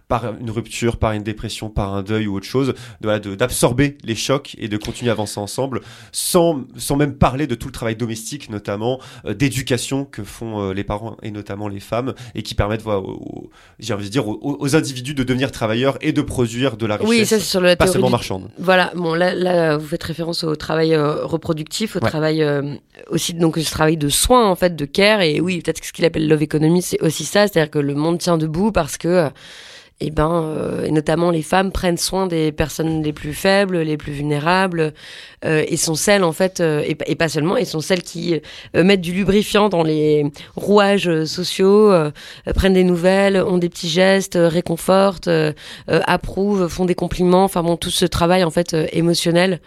par 0.08 0.34
une 0.40 0.50
rupture 0.50 0.96
par 0.96 1.12
une 1.12 1.22
dépression 1.22 1.68
par 1.70 1.94
un 1.94 2.02
deuil 2.02 2.26
ou 2.26 2.34
autre 2.36 2.46
chose 2.46 2.68
de, 2.68 2.74
voilà, 3.02 3.18
de- 3.20 3.34
d'absorber 3.34 3.98
les 4.04 4.14
chocs 4.24 4.56
et 4.58 4.68
de 4.68 4.76
continuer 4.76 5.10
à 5.10 5.12
avancer 5.12 5.38
ensemble 5.40 5.80
sans 6.12 6.64
sans 6.76 6.96
même 6.96 7.14
parler 7.14 7.46
de 7.46 7.54
tout 7.54 7.68
le 7.68 7.72
travail 7.72 7.96
domestique 7.96 8.50
notamment 8.50 8.98
euh, 9.26 9.34
d'éducation 9.34 10.04
que 10.04 10.22
font 10.24 10.60
euh, 10.60 10.72
les 10.74 10.84
parents 10.84 11.16
et 11.22 11.30
notamment 11.30 11.68
les 11.68 11.80
femmes 11.80 12.14
et 12.34 12.42
qui 12.42 12.54
permettent 12.54 12.82
voilà, 12.82 13.00
aux, 13.00 13.50
j'ai 13.78 13.92
envie 13.94 14.06
de 14.06 14.10
dire 14.10 14.26
aux, 14.28 14.38
aux 14.58 14.76
individus 14.76 15.14
de 15.14 15.22
devenir 15.22 15.50
travailleurs 15.52 15.98
et 16.00 16.12
de 16.12 16.22
produire 16.22 16.76
de 16.76 16.86
la 16.86 16.96
richesse 16.96 17.08
Oui, 17.10 17.26
ça 17.26 17.38
c'est 17.38 17.44
sur 17.44 17.60
la 17.60 17.76
pas 17.76 17.86
seulement 17.86 18.08
du- 18.08 18.12
marchande 18.12 18.50
Voilà, 18.58 18.92
bon 18.94 19.14
là, 19.14 19.34
là 19.34 19.76
vous 19.76 19.86
faites 19.86 20.02
référence 20.04 20.42
au 20.44 20.56
travail 20.56 20.94
euh, 20.94 21.24
reproductif, 21.24 21.96
au 21.96 22.00
Ouais. 22.00 22.08
travail 22.10 22.44
aussi 23.10 23.34
donc 23.34 23.56
ce 23.58 23.70
travail 23.70 23.96
de 23.96 24.08
soins 24.08 24.48
en 24.50 24.54
fait, 24.56 24.74
de 24.76 24.84
care 24.84 25.20
et 25.20 25.40
oui 25.40 25.60
peut-être 25.60 25.80
que 25.80 25.86
ce 25.86 25.92
qu'il 25.92 26.04
appelle 26.04 26.26
love 26.28 26.42
economy 26.42 26.82
c'est 26.82 27.00
aussi 27.02 27.24
ça, 27.24 27.46
c'est-à-dire 27.46 27.70
que 27.70 27.78
le 27.78 27.94
monde 27.94 28.18
tient 28.18 28.38
debout 28.38 28.72
parce 28.72 28.96
que 28.98 29.28
euh, 30.04 30.06
eh 30.06 30.10
ben 30.10 30.42
euh, 30.44 30.84
et 30.84 30.90
notamment 30.90 31.30
les 31.30 31.42
femmes 31.42 31.72
prennent 31.72 31.96
soin 31.98 32.26
des 32.26 32.52
personnes 32.52 33.02
les 33.02 33.12
plus 33.12 33.32
faibles, 33.32 33.78
les 33.78 33.96
plus 33.96 34.12
vulnérables 34.12 34.92
euh, 35.44 35.64
et 35.66 35.76
sont 35.76 35.94
celles 35.94 36.24
en 36.24 36.32
fait 36.32 36.60
euh, 36.60 36.82
et, 36.86 36.94
pas- 36.94 37.04
et 37.08 37.14
pas 37.14 37.28
seulement 37.28 37.56
et 37.56 37.64
sont 37.64 37.80
celles 37.80 38.02
qui 38.02 38.40
euh, 38.76 38.84
mettent 38.84 39.00
du 39.00 39.12
lubrifiant 39.12 39.68
dans 39.68 39.82
les 39.82 40.26
rouages 40.56 41.24
sociaux, 41.24 41.90
euh, 41.92 42.10
prennent 42.54 42.74
des 42.74 42.84
nouvelles, 42.84 43.36
ont 43.42 43.58
des 43.58 43.68
petits 43.68 43.88
gestes, 43.88 44.36
euh, 44.36 44.48
réconfortent, 44.48 45.28
approuvent, 45.88 46.68
font 46.68 46.84
des 46.84 46.94
compliments, 46.94 47.44
enfin 47.44 47.62
bon 47.62 47.76
tout 47.76 47.90
ce 47.90 48.04
travail 48.04 48.44
en 48.44 48.50
fait 48.50 48.76
émotionnel 48.92 49.60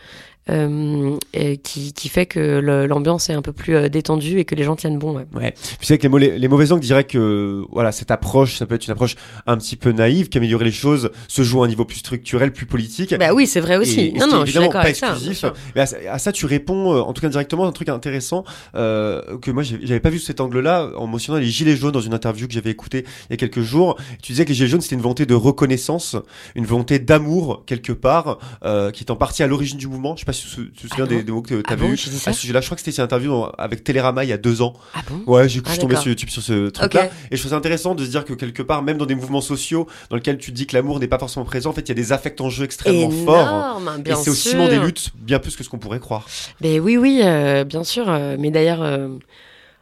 et 0.49 1.57
qui, 1.57 1.93
qui 1.93 2.09
fait 2.09 2.25
que 2.25 2.59
l'ambiance 2.87 3.29
est 3.29 3.33
un 3.33 3.41
peu 3.41 3.53
plus 3.53 3.75
euh, 3.75 3.89
détendue 3.89 4.39
et 4.39 4.45
que 4.45 4.55
les 4.55 4.63
gens 4.63 4.75
tiennent 4.75 4.97
bon. 4.97 5.15
Ouais. 5.17 5.25
Ouais. 5.35 5.51
Puis 5.51 5.87
c'est 5.87 5.97
que 5.97 6.03
les, 6.03 6.09
mau- 6.09 6.17
les 6.17 6.47
mauvaises 6.47 6.69
langues 6.69 6.79
diraient 6.81 7.03
que 7.03 7.63
voilà 7.71 7.91
cette 7.91 8.11
approche, 8.11 8.57
ça 8.57 8.65
peut 8.65 8.75
être 8.75 8.85
une 8.87 8.91
approche 8.93 9.15
un 9.45 9.57
petit 9.57 9.75
peu 9.75 9.91
naïve, 9.91 10.29
qu'améliorer 10.29 10.65
les 10.65 10.71
choses 10.71 11.11
se 11.27 11.41
joue 11.43 11.61
à 11.61 11.65
un 11.65 11.69
niveau 11.69 11.85
plus 11.85 11.97
structurel, 11.97 12.51
plus 12.53 12.65
politique. 12.65 13.15
Bah 13.17 13.33
oui, 13.33 13.47
c'est 13.47 13.59
vrai 13.59 13.77
aussi. 13.77 13.99
Et- 13.99 14.15
et 14.15 14.19
non, 14.19 14.27
non, 14.27 14.45
je 14.45 14.51
suis 14.51 14.59
d'accord 14.59 14.73
pas 14.73 14.79
avec 14.81 14.95
ça. 14.95 15.09
exclusif. 15.11 15.37
sûr. 15.37 15.53
Mais 15.75 15.81
à, 15.81 15.85
ça- 15.85 15.97
à 16.09 16.19
ça, 16.19 16.31
tu 16.31 16.45
réponds, 16.45 16.93
euh, 16.95 16.99
en 17.01 17.13
tout 17.13 17.21
cas 17.21 17.27
indirectement, 17.27 17.65
un 17.67 17.71
truc 17.71 17.89
intéressant 17.89 18.43
euh, 18.75 19.37
que 19.39 19.51
moi 19.51 19.63
j'avais 19.63 19.99
pas 19.99 20.09
vu 20.09 20.19
sous 20.19 20.27
cet 20.27 20.39
angle-là, 20.41 20.91
en 20.97 21.07
mentionnant 21.07 21.39
les 21.39 21.47
gilets 21.47 21.75
jaunes 21.75 21.91
dans 21.91 22.01
une 22.01 22.13
interview 22.13 22.47
que 22.47 22.53
j'avais 22.53 22.71
écoutée 22.71 23.05
il 23.29 23.31
y 23.31 23.33
a 23.33 23.37
quelques 23.37 23.61
jours. 23.61 23.97
Tu 24.21 24.31
disais 24.31 24.43
que 24.45 24.49
les 24.49 24.55
gilets 24.55 24.69
jaunes 24.69 24.81
c'était 24.81 24.95
une 24.95 25.01
volonté 25.01 25.25
de 25.25 25.33
reconnaissance, 25.33 26.15
une 26.55 26.65
volonté 26.65 26.99
d'amour 26.99 27.63
quelque 27.65 27.91
part, 27.91 28.37
euh, 28.63 28.91
qui 28.91 29.03
est 29.03 29.11
en 29.11 29.15
partie 29.15 29.43
à 29.43 29.47
l'origine 29.47 29.77
du 29.77 29.87
mouvement. 29.87 30.15
Je 30.15 30.21
sais 30.21 30.25
pas 30.25 30.33
si 30.37 30.47
tu 30.55 30.71
te 30.71 30.87
souviens 30.87 31.05
Ah 31.05 31.07
des, 31.07 31.23
des 31.23 31.31
mots 31.31 31.41
que 31.41 31.55
tu 31.55 31.63
Ah 31.67 31.73
as 31.73 31.75
bon, 31.75 31.91
à 31.93 31.95
ce 31.97 32.31
sujet-là. 32.33 32.61
Je 32.61 32.65
crois 32.67 32.75
que 32.77 32.81
c'était 32.83 32.95
une 32.97 33.03
interview 33.03 33.45
avec 33.57 33.83
Télérama 33.83 34.23
il 34.23 34.29
y 34.29 34.33
a 34.33 34.37
deux 34.37 34.61
ans. 34.61 34.73
Ah 34.93 35.01
bon 35.09 35.21
Ouais, 35.31 35.49
j'ai 35.49 35.59
Ah, 35.63 35.67
je 35.67 35.71
suis 35.71 35.79
tombé 35.81 35.95
sur 35.95 36.07
YouTube 36.07 36.29
sur 36.29 36.41
ce 36.41 36.69
truc-là. 36.69 37.09
Et 37.31 37.35
je 37.35 37.41
trouve 37.41 37.51
ça 37.51 37.57
intéressant 37.57 37.95
de 37.95 38.05
se 38.05 38.09
dire 38.09 38.23
que 38.25 38.33
quelque 38.33 38.61
part, 38.61 38.81
même 38.83 38.97
dans 38.97 39.05
des 39.05 39.15
mouvements 39.15 39.41
sociaux 39.41 39.87
dans 40.09 40.15
lesquels 40.15 40.37
tu 40.37 40.51
dis 40.51 40.67
que 40.67 40.75
l'amour 40.75 40.99
n'est 40.99 41.07
pas 41.07 41.19
forcément 41.19 41.45
présent, 41.45 41.69
en 41.71 41.73
fait, 41.73 41.81
il 41.81 41.89
y 41.89 41.91
a 41.91 41.95
des 41.95 42.11
affects 42.11 42.39
en 42.41 42.49
jeu 42.49 42.65
extrêmement 42.65 43.09
forts. 43.09 43.47
Énorme, 43.47 43.91
Et 43.99 44.01
bien 44.03 44.15
c'est 44.15 44.29
au 44.29 44.33
ciment 44.35 44.67
des 44.67 44.79
luttes, 44.79 45.11
bien 45.15 45.39
plus 45.39 45.55
que 45.55 45.63
ce 45.63 45.69
qu'on 45.69 45.79
pourrait 45.79 45.99
croire. 45.99 46.25
Ben 46.61 46.79
oui, 46.79 46.97
oui, 46.97 47.21
euh, 47.23 47.63
bien 47.63 47.83
sûr. 47.83 48.09
euh, 48.09 48.35
mais 48.39 48.51
d'ailleurs, 48.51 48.81
euh, 48.81 49.09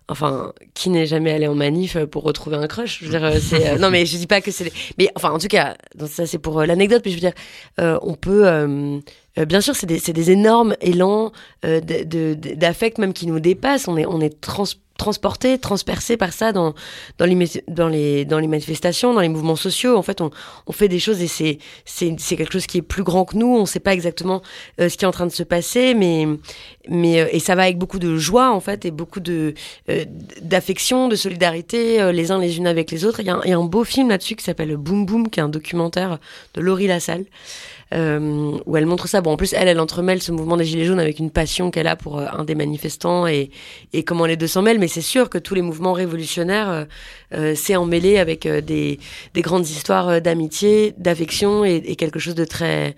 enfin, 0.08 0.54
qui 0.74 0.90
n'est 0.90 1.06
jamais 1.08 1.32
allé 1.32 1.48
en 1.48 1.56
manif 1.56 1.98
pour 2.06 2.24
retrouver 2.24 2.58
un 2.58 2.68
crush? 2.68 3.00
Je 3.02 3.08
veux 3.10 3.20
dire, 3.20 3.32
c'est 3.42 3.70
euh, 3.70 3.78
non, 3.78 3.90
mais 3.90 4.06
je 4.06 4.18
dis 4.18 4.28
pas 4.28 4.42
que 4.42 4.52
c'est. 4.52 4.72
Mais 4.98 5.10
enfin, 5.16 5.32
en 5.32 5.40
tout 5.40 5.48
cas, 5.48 5.76
donc 5.96 6.10
ça 6.10 6.26
c'est 6.26 6.38
pour 6.38 6.60
euh, 6.60 6.66
l'anecdote. 6.66 7.02
Mais 7.06 7.12
je 7.12 7.16
veux 7.16 7.22
dire, 7.22 7.34
euh, 7.80 7.98
on 8.02 8.14
peut. 8.14 9.02
Euh, 9.38 9.46
bien 9.46 9.62
sûr, 9.62 9.76
c'est 9.76 9.88
des, 9.88 10.00
des 10.00 10.32
énormes 10.32 10.76
élans 10.82 11.32
euh, 11.66 11.82
d'affect 11.82 12.98
même 12.98 13.14
qui 13.14 13.28
nous 13.28 13.40
dépassent. 13.40 13.88
On 13.88 13.98
est, 13.98 14.06
on 14.06 14.22
est 14.22 14.42
trans 14.42 14.66
transporté, 14.98 15.58
transpercé 15.60 16.16
par 16.18 16.32
ça 16.32 16.52
dans 16.52 16.74
dans 17.18 17.26
les 17.26 17.36
dans 17.68 17.88
les 17.88 18.26
dans 18.26 18.40
les 18.40 18.48
manifestations, 18.48 19.14
dans 19.14 19.20
les 19.20 19.30
mouvements 19.30 19.56
sociaux. 19.56 19.98
En 19.98 20.02
fait, 20.02 20.22
on, 20.22 20.32
on 20.68 20.72
fait 20.72 20.88
des 20.88 21.00
choses 21.00 21.22
et 21.22 21.28
c'est 21.28 22.16
quelque 22.36 22.54
chose 22.54 22.66
qui 22.66 22.78
est 22.78 22.82
plus 22.82 23.04
grand 23.04 23.26
que 23.26 23.36
nous. 23.36 23.48
On 23.48 23.62
ne 23.62 23.66
sait 23.66 23.80
pas 23.80 23.94
exactement 23.94 24.42
euh, 24.80 24.90
ce 24.90 24.98
qui 24.98 25.06
est 25.06 25.08
en 25.08 25.12
train 25.12 25.26
de 25.28 25.32
se 25.32 25.44
passer, 25.44 25.94
mais 25.94 26.28
mais 26.88 27.22
euh, 27.22 27.28
et 27.32 27.40
ça 27.40 27.56
va 27.56 27.64
avec 27.64 27.78
beaucoup 27.78 28.00
de 28.00 28.18
joie 28.18 28.52
en 28.52 28.60
fait 28.60 28.86
et 28.86 28.92
beaucoup 28.92 29.20
de 29.20 29.54
euh, 29.90 30.06
d'affection, 30.42 31.08
de 31.08 31.16
solidarité 31.16 32.12
les 32.14 32.32
uns 32.32 32.40
les 32.40 32.58
unes 32.58 32.68
avec 32.68 32.92
les 32.92 33.06
autres. 33.06 33.20
Il 33.20 33.28
y 33.28 33.30
a 33.30 33.40
il 33.44 33.50
y 33.50 33.54
a 33.54 33.58
un 33.58 33.66
beau 33.66 33.84
film 33.84 34.10
là-dessus 34.10 34.36
qui 34.36 34.44
s'appelle 34.44 34.76
Boom 34.78 35.06
Boom, 35.06 35.30
qui 35.30 35.40
est 35.40 35.44
un 35.44 35.50
documentaire 35.50 36.20
de 36.54 36.62
Laurie 36.62 36.88
Lassalle. 36.88 37.26
Euh, 37.94 38.58
où 38.66 38.78
elle 38.78 38.86
montre 38.86 39.08
ça. 39.08 39.22
Bon, 39.22 39.32
en 39.32 39.38
plus, 39.38 39.54
elle, 39.54 39.68
elle 39.68 39.80
entremêle 39.80 40.22
ce 40.22 40.32
mouvement 40.32 40.58
des 40.58 40.66
Gilets 40.66 40.86
jaunes 40.86 41.00
avec 41.00 41.20
une 41.20 41.32
passion 41.32 41.72
qu'elle 41.72 41.88
a 41.88 41.96
pour 41.96 42.20
euh, 42.20 42.26
un 42.32 42.44
des 42.44 42.56
manifestants 42.56 43.28
et, 43.28 43.52
comment 44.06 44.26
les 44.26 44.38
deux 44.38 44.48
s'en 44.48 44.62
mêlent. 44.62 44.80
Mais 44.80 44.88
c'est 44.88 45.02
sûr 45.02 45.30
que 45.30 45.38
tous 45.38 45.56
les 45.56 45.62
mouvements 45.62 45.94
révolutionnaires, 45.94 46.70
euh, 46.70 46.86
euh, 47.34 47.54
c'est 47.56 47.76
emmêlé 47.76 48.18
avec 48.18 48.46
euh, 48.46 48.62
des, 48.62 49.00
des 49.34 49.42
grandes 49.42 49.68
histoires 49.68 50.10
euh, 50.10 50.20
d'amitié, 50.20 50.94
d'affection 50.98 51.64
et, 51.64 51.76
et 51.86 51.96
quelque 51.96 52.20
chose 52.20 52.36
de 52.36 52.46
très 52.46 52.96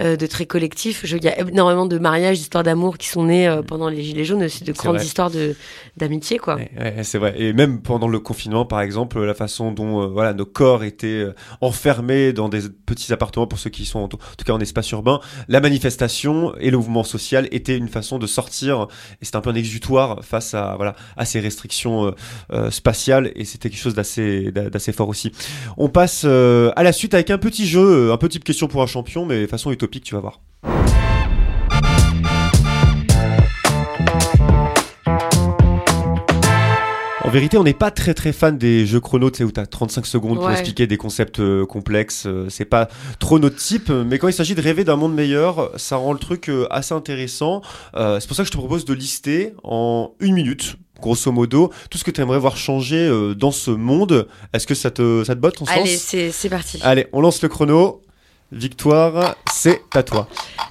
euh, 0.00 0.16
de 0.16 0.26
très 0.26 0.46
collectif. 0.46 1.04
Je- 1.04 1.16
Il 1.16 1.24
y 1.24 1.28
a 1.28 1.40
énormément 1.40 1.86
de 1.86 1.98
mariages, 1.98 2.38
d'histoires 2.38 2.62
d'amour 2.64 2.98
qui 2.98 3.08
sont 3.08 3.24
nés 3.24 3.48
euh, 3.48 3.62
pendant 3.62 3.88
les 3.88 4.02
Gilets 4.02 4.24
jaunes, 4.24 4.44
aussi 4.44 4.62
de 4.64 4.72
grandes 4.72 4.96
vrai. 4.96 5.04
histoires 5.04 5.30
de 5.30 5.56
d'amitié, 5.96 6.38
quoi. 6.38 6.56
Ouais, 6.56 6.70
ouais, 6.78 7.02
c'est 7.04 7.18
vrai. 7.18 7.34
Et 7.38 7.52
même 7.52 7.80
pendant 7.82 8.06
le 8.08 8.20
confinement, 8.20 8.64
par 8.64 8.80
exemple, 8.80 9.20
la 9.22 9.34
façon 9.34 9.72
dont 9.72 10.02
euh, 10.02 10.06
voilà 10.06 10.32
nos 10.34 10.46
corps 10.46 10.84
étaient 10.84 11.06
euh, 11.08 11.34
enfermés 11.60 12.32
dans 12.32 12.48
des 12.48 12.60
petits 12.86 13.12
appartements 13.12 13.46
pour 13.46 13.58
ceux 13.58 13.70
qui 13.70 13.84
sont 13.84 13.98
en, 14.00 14.08
tout 14.08 14.16
en 14.18 14.34
tout 14.36 14.44
cas 14.44 14.52
en 14.52 14.60
espace 14.60 14.90
urbain, 14.92 15.20
la 15.48 15.60
manifestation 15.60 16.54
et 16.58 16.70
le 16.70 16.76
mouvement 16.76 17.04
social 17.04 17.48
étaient 17.50 17.76
une 17.76 17.88
façon 17.88 18.18
de 18.18 18.26
sortir. 18.26 18.86
Et 19.20 19.24
c'était 19.24 19.36
un 19.36 19.40
peu 19.40 19.50
un 19.50 19.54
exutoire 19.54 20.24
face 20.24 20.54
à 20.54 20.74
voilà 20.76 20.94
à 21.16 21.24
ces 21.24 21.40
restrictions 21.40 22.14
spatiales. 22.70 23.32
Et 23.34 23.44
c'était 23.44 23.70
quelque 23.70 23.80
chose 23.80 23.94
d'assez 23.94 24.52
d'a- 24.52 24.70
d'assez 24.70 24.92
fort 24.92 25.08
aussi. 25.08 25.32
On 25.76 25.88
passe 25.88 26.22
euh, 26.24 26.70
à 26.76 26.82
la 26.82 26.92
suite 26.92 27.14
avec 27.14 27.30
un 27.30 27.38
petit 27.38 27.66
jeu, 27.66 28.12
un 28.12 28.16
peu 28.16 28.28
type 28.28 28.44
question 28.44 28.68
pour 28.68 28.82
un 28.82 28.86
champion, 28.86 29.26
mais 29.26 29.46
façon 29.46 29.70
utopique, 29.88 30.04
tu 30.04 30.14
vas 30.14 30.20
voir. 30.20 30.40
En 37.24 37.30
vérité, 37.30 37.58
on 37.58 37.64
n'est 37.64 37.74
pas 37.74 37.90
très 37.90 38.14
très 38.14 38.32
fan 38.32 38.56
des 38.56 38.86
jeux 38.86 39.00
chrono, 39.00 39.30
tu 39.30 39.38
sais, 39.38 39.44
où 39.44 39.52
tu 39.52 39.60
as 39.60 39.66
35 39.66 40.06
secondes 40.06 40.36
pour 40.38 40.50
expliquer 40.50 40.86
des 40.86 40.96
concepts 40.96 41.40
euh, 41.40 41.66
complexes. 41.66 42.24
euh, 42.26 42.46
c'est 42.48 42.64
pas 42.64 42.88
trop 43.18 43.38
notre 43.38 43.56
type, 43.56 43.90
mais 43.90 44.18
quand 44.18 44.28
il 44.28 44.32
s'agit 44.32 44.54
de 44.54 44.62
rêver 44.62 44.82
d'un 44.84 44.96
monde 44.96 45.14
meilleur, 45.14 45.70
ça 45.76 45.96
rend 45.96 46.12
le 46.14 46.18
truc 46.18 46.48
euh, 46.48 46.66
assez 46.70 46.94
intéressant. 46.94 47.60
Euh, 47.96 48.18
c'est 48.20 48.28
pour 48.28 48.36
ça 48.36 48.44
que 48.44 48.46
je 48.46 48.52
te 48.52 48.56
propose 48.56 48.84
de 48.86 48.94
lister 48.94 49.52
en 49.62 50.12
une 50.20 50.34
minute. 50.34 50.76
Grosso 51.02 51.30
modo, 51.30 51.70
tout 51.90 51.98
ce 51.98 52.04
que 52.04 52.10
tu 52.10 52.20
aimerais 52.20 52.38
voir 52.38 52.56
changer 52.56 53.06
euh, 53.06 53.34
dans 53.34 53.52
ce 53.52 53.70
monde, 53.72 54.26
est-ce 54.54 54.66
que 54.66 54.74
ça 54.74 54.90
te, 54.90 55.22
ça 55.24 55.34
te 55.34 55.40
botte 55.40 55.56
ton 55.56 55.64
Allez, 55.66 55.96
sens? 55.96 56.02
c'est 56.06 56.30
c'est 56.32 56.48
parti. 56.48 56.78
Allez, 56.82 57.08
on 57.12 57.20
lance 57.20 57.42
le 57.42 57.48
chrono. 57.48 58.00
Victoire, 58.50 59.36
c'est 59.52 59.82
à 59.94 60.02
toi. 60.02 60.26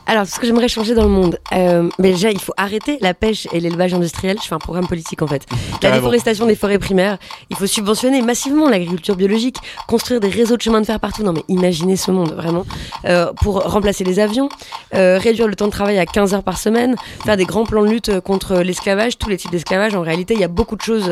Alors, 0.08 0.26
ce 0.26 0.40
que 0.40 0.48
j'aimerais 0.48 0.68
changer 0.68 0.96
dans 0.96 1.04
le 1.04 1.10
monde, 1.10 1.38
euh, 1.54 1.88
mais 2.00 2.12
déjà, 2.12 2.32
il 2.32 2.40
faut 2.40 2.54
arrêter 2.58 2.98
la 3.02 3.14
pêche 3.14 3.48
et 3.52 3.60
l'élevage 3.60 3.94
industriel. 3.94 4.38
Je 4.42 4.48
fais 4.48 4.56
un 4.56 4.60
programme 4.60 4.88
politique 4.88 5.22
en 5.22 5.28
fait. 5.28 5.46
La 5.84 5.92
déforestation 5.92 6.48
des 6.48 6.56
forêts 6.56 6.80
primaires. 6.80 7.20
Il 7.52 7.56
faut 7.56 7.68
subventionner 7.68 8.22
massivement 8.24 8.68
l'agriculture 8.68 9.16
biologique, 9.16 9.58
construire 9.88 10.20
des 10.20 10.30
réseaux 10.30 10.58
de 10.58 10.62
chemins 10.62 10.82
de 10.82 10.88
fer 10.88 11.00
partout. 11.00 11.22
Non, 11.22 11.34
mais 11.34 11.44
imaginez 11.50 11.98
ce 11.98 12.10
monde 12.10 12.34
vraiment. 12.34 12.66
Euh, 13.06 13.32
pour 13.44 13.62
remplacer 13.62 14.04
les 14.04 14.20
avions, 14.20 14.50
euh, 14.96 15.20
réduire 15.22 15.48
le 15.48 15.56
temps 15.56 15.68
de 15.68 15.72
travail 15.72 16.00
à 16.00 16.06
15 16.08 16.34
heures 16.34 16.44
par 16.44 16.58
semaine, 16.58 16.96
faire 17.26 17.38
des 17.38 17.46
grands 17.46 17.66
plans 17.66 17.84
de 17.84 17.90
lutte 17.90 18.20
contre 18.22 18.56
l'esclavage, 18.56 19.20
tous 19.20 19.30
les 19.30 19.38
types 19.38 19.52
d'esclavage. 19.52 19.94
En 19.94 20.02
réalité, 20.02 20.34
il 20.34 20.40
y 20.40 20.46
a 20.46 20.50
beaucoup 20.50 20.78
de 20.78 20.82
choses 20.82 21.12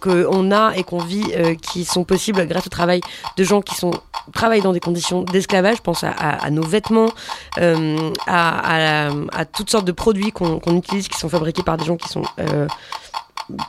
qu'on 0.00 0.50
a 0.50 0.72
et 0.76 0.82
qu'on 0.82 0.98
vit 0.98 1.32
qui 1.62 1.84
sont 1.84 2.02
possibles 2.02 2.46
grâce 2.48 2.66
au 2.66 2.70
travail 2.70 3.00
de 3.36 3.44
gens 3.44 3.60
qui 3.60 3.76
sont 3.76 3.92
travaillent 4.32 4.62
dans 4.62 4.72
des 4.72 4.80
conditions 4.80 5.22
d'esclavage. 5.22 5.80
Je 5.84 5.90
pense 5.90 6.02
à, 6.02 6.50
nos 6.50 6.62
vêtements, 6.62 7.10
euh, 7.58 8.10
à, 8.26 9.44
toutes 9.52 9.68
sortes 9.68 9.84
de 9.84 9.92
produits 9.92 10.32
qu'on 10.32 10.58
qu'on 10.58 10.78
utilise 10.78 11.08
qui 11.08 11.18
sont 11.18 11.28
fabriqués 11.28 11.62
par 11.62 11.76
des 11.76 11.84
gens 11.84 11.98
qui 11.98 12.08
sont 12.08 12.22
euh, 12.38 12.66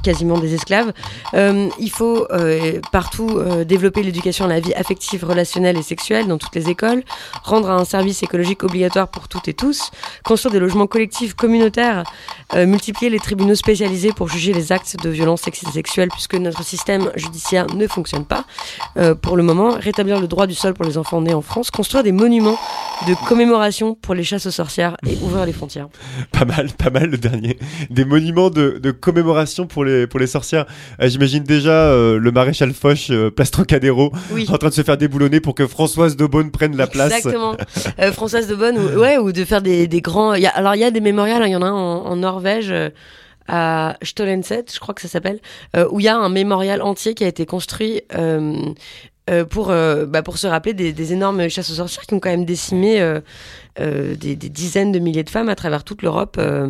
quasiment 0.03 0.37
des 0.37 0.53
esclaves. 0.53 0.93
Euh, 1.33 1.69
il 1.79 1.89
faut 1.89 2.27
euh, 2.31 2.79
partout 2.91 3.29
euh, 3.29 3.63
développer 3.63 4.03
l'éducation 4.03 4.45
à 4.45 4.47
la 4.47 4.59
vie 4.59 4.73
affective, 4.73 5.23
relationnelle 5.23 5.77
et 5.77 5.83
sexuelle 5.83 6.27
dans 6.27 6.37
toutes 6.37 6.55
les 6.55 6.69
écoles, 6.69 7.03
rendre 7.43 7.69
un 7.69 7.85
service 7.85 8.23
écologique 8.23 8.63
obligatoire 8.63 9.07
pour 9.07 9.27
toutes 9.27 9.47
et 9.47 9.53
tous, 9.53 9.91
construire 10.23 10.53
des 10.53 10.59
logements 10.59 10.87
collectifs 10.87 11.33
communautaires, 11.33 12.03
multiplier 12.55 13.09
les 13.09 13.19
tribunaux 13.19 13.55
spécialisés 13.55 14.11
pour 14.13 14.29
juger 14.29 14.53
les 14.53 14.71
actes 14.71 14.97
de 15.01 15.09
violence 15.09 15.41
sexuelle 15.41 16.09
puisque 16.09 16.35
notre 16.35 16.63
système 16.63 17.11
judiciaire 17.15 17.67
ne 17.73 17.87
fonctionne 17.87 18.25
pas 18.25 18.45
pour 19.21 19.35
le 19.35 19.43
moment, 19.43 19.75
rétablir 19.77 20.19
le 20.19 20.27
droit 20.27 20.47
du 20.47 20.53
sol 20.53 20.73
pour 20.73 20.85
les 20.85 20.97
enfants 20.97 21.21
nés 21.21 21.33
en 21.33 21.41
France, 21.41 21.71
construire 21.71 22.03
des 22.03 22.11
monuments 22.11 22.57
de 23.07 23.13
commémoration 23.27 23.95
pour 23.95 24.13
les 24.13 24.23
chasses 24.23 24.45
aux 24.45 24.51
sorcières 24.51 24.95
et 25.05 25.17
ouvrir 25.21 25.45
les 25.45 25.53
frontières. 25.53 25.89
Pas 26.31 26.45
mal, 26.45 26.69
pas 26.71 26.89
mal 26.89 27.09
le 27.09 27.17
dernier. 27.17 27.57
Des 27.89 28.05
monuments 28.05 28.49
de 28.49 28.91
commémoration 28.91 29.64
pour 29.67 29.83
les, 29.85 30.07
pour 30.07 30.19
les 30.19 30.27
sorcières. 30.27 30.65
Euh, 31.01 31.07
J'imagine 31.07 31.43
déjà 31.43 31.71
euh, 31.91 32.17
le 32.19 32.31
maréchal 32.31 32.73
Foch, 32.73 33.09
euh, 33.09 33.29
place 33.31 33.51
Trocadéro, 33.51 34.11
Oui. 34.31 34.45
en 34.49 34.57
train 34.57 34.69
de 34.69 34.73
se 34.73 34.81
faire 34.83 34.97
déboulonner 34.97 35.39
pour 35.39 35.55
que 35.55 35.67
Françoise 35.67 36.15
de 36.15 36.25
Beaune 36.25 36.51
prenne 36.51 36.75
la 36.75 36.87
place. 36.87 37.13
Exactement. 37.13 37.55
Françoise 38.13 38.47
de 38.47 38.55
Bonne, 38.55 38.77
ou, 38.77 38.99
ouais, 38.99 39.17
ou 39.17 39.31
de 39.31 39.43
faire 39.45 39.61
des, 39.61 39.87
des 39.87 40.01
grands. 40.01 40.33
il 40.33 40.43
Y 40.43 40.47
a, 40.47 40.51
alors 40.51 40.75
il 40.75 40.81
y 40.81 40.83
a 40.85 40.91
des 40.91 41.01
mémorials, 41.01 41.41
hein, 41.41 41.47
il 41.47 41.51
y 41.51 41.55
en 41.55 41.61
a 41.61 41.67
un 41.67 41.71
en, 41.73 42.05
en 42.05 42.15
Norvège. 42.15 42.73
à 43.47 43.95
Stollenset, 44.01 44.65
je 44.73 44.79
crois 44.79 44.95
que 44.95 45.01
ça 45.01 45.07
s'appelle, 45.07 45.39
euh, 45.75 45.87
où 45.91 45.99
il 45.99 46.03
y 46.03 46.07
a 46.07 46.17
un 46.17 46.29
mémorial 46.29 46.81
entier 46.81 47.13
qui 47.13 47.23
a 47.23 47.27
été 47.27 47.45
construit 47.45 48.01
euh, 48.17 48.55
pour, 49.49 49.71
euh, 49.71 50.05
bah, 50.05 50.21
pour 50.21 50.37
se 50.37 50.45
rappeler 50.47 50.73
des, 50.73 50.93
des 50.93 51.13
énormes 51.13 51.49
chasses 51.49 51.71
aux 51.71 51.75
sorcières 51.75 52.05
qui 52.05 52.13
ont 52.13 52.19
quand 52.19 52.29
même 52.29 52.45
décimé 52.45 53.01
euh, 53.01 53.21
euh, 53.79 54.15
des, 54.15 54.35
des 54.35 54.49
dizaines 54.49 54.91
de 54.91 54.99
milliers 54.99 55.23
de 55.23 55.29
femmes 55.29 55.49
à 55.49 55.55
travers 55.55 55.83
toute 55.83 56.01
l'Europe. 56.03 56.37
euh, 56.39 56.67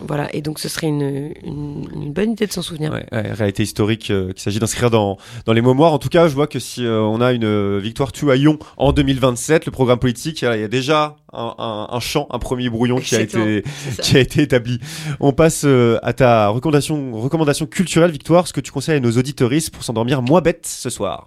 voilà, 0.00 0.32
et 0.34 0.40
donc 0.40 0.58
ce 0.60 0.68
serait 0.68 0.86
une, 0.86 1.32
une, 1.42 1.88
une 1.94 2.12
bonne 2.12 2.30
idée 2.32 2.46
de 2.46 2.52
s'en 2.52 2.62
souvenir. 2.62 2.92
Ouais, 2.92 3.06
ouais, 3.10 3.32
réalité 3.32 3.64
historique 3.64 4.10
euh, 4.10 4.32
qu'il 4.32 4.40
s'agit 4.40 4.60
d'inscrire 4.60 4.88
dans, 4.90 5.18
dans 5.46 5.52
les 5.52 5.62
mémoires. 5.62 5.92
En 5.92 5.98
tout 5.98 6.08
cas, 6.08 6.28
je 6.28 6.34
vois 6.34 6.46
que 6.46 6.58
si 6.60 6.86
euh, 6.86 7.00
on 7.00 7.20
a 7.20 7.32
une 7.32 7.44
euh, 7.44 7.78
victoire 7.82 8.12
Lyon 8.36 8.58
en 8.76 8.92
2027, 8.92 9.66
le 9.66 9.72
programme 9.72 9.98
politique, 9.98 10.42
il 10.42 10.60
y 10.60 10.64
a 10.64 10.68
déjà 10.68 11.16
un, 11.32 11.54
un, 11.58 11.88
un 11.90 12.00
champ, 12.00 12.28
un 12.30 12.38
premier 12.38 12.70
brouillon 12.70 12.98
qui 12.98 13.16
a, 13.16 13.20
été, 13.20 13.64
qui 14.00 14.16
a 14.16 14.20
été 14.20 14.42
établi. 14.42 14.78
On 15.20 15.32
passe 15.32 15.64
euh, 15.64 15.98
à 16.02 16.12
ta 16.12 16.48
recommandation, 16.48 17.20
recommandation 17.20 17.66
culturelle, 17.66 18.12
Victoire, 18.12 18.46
ce 18.46 18.52
que 18.52 18.60
tu 18.60 18.70
conseilles 18.70 18.96
à 18.96 19.00
nos 19.00 19.12
auditoristes 19.12 19.70
pour 19.74 19.82
s'endormir 19.82 20.22
moins 20.22 20.40
bête 20.40 20.66
ce 20.66 20.88
soir. 20.88 21.26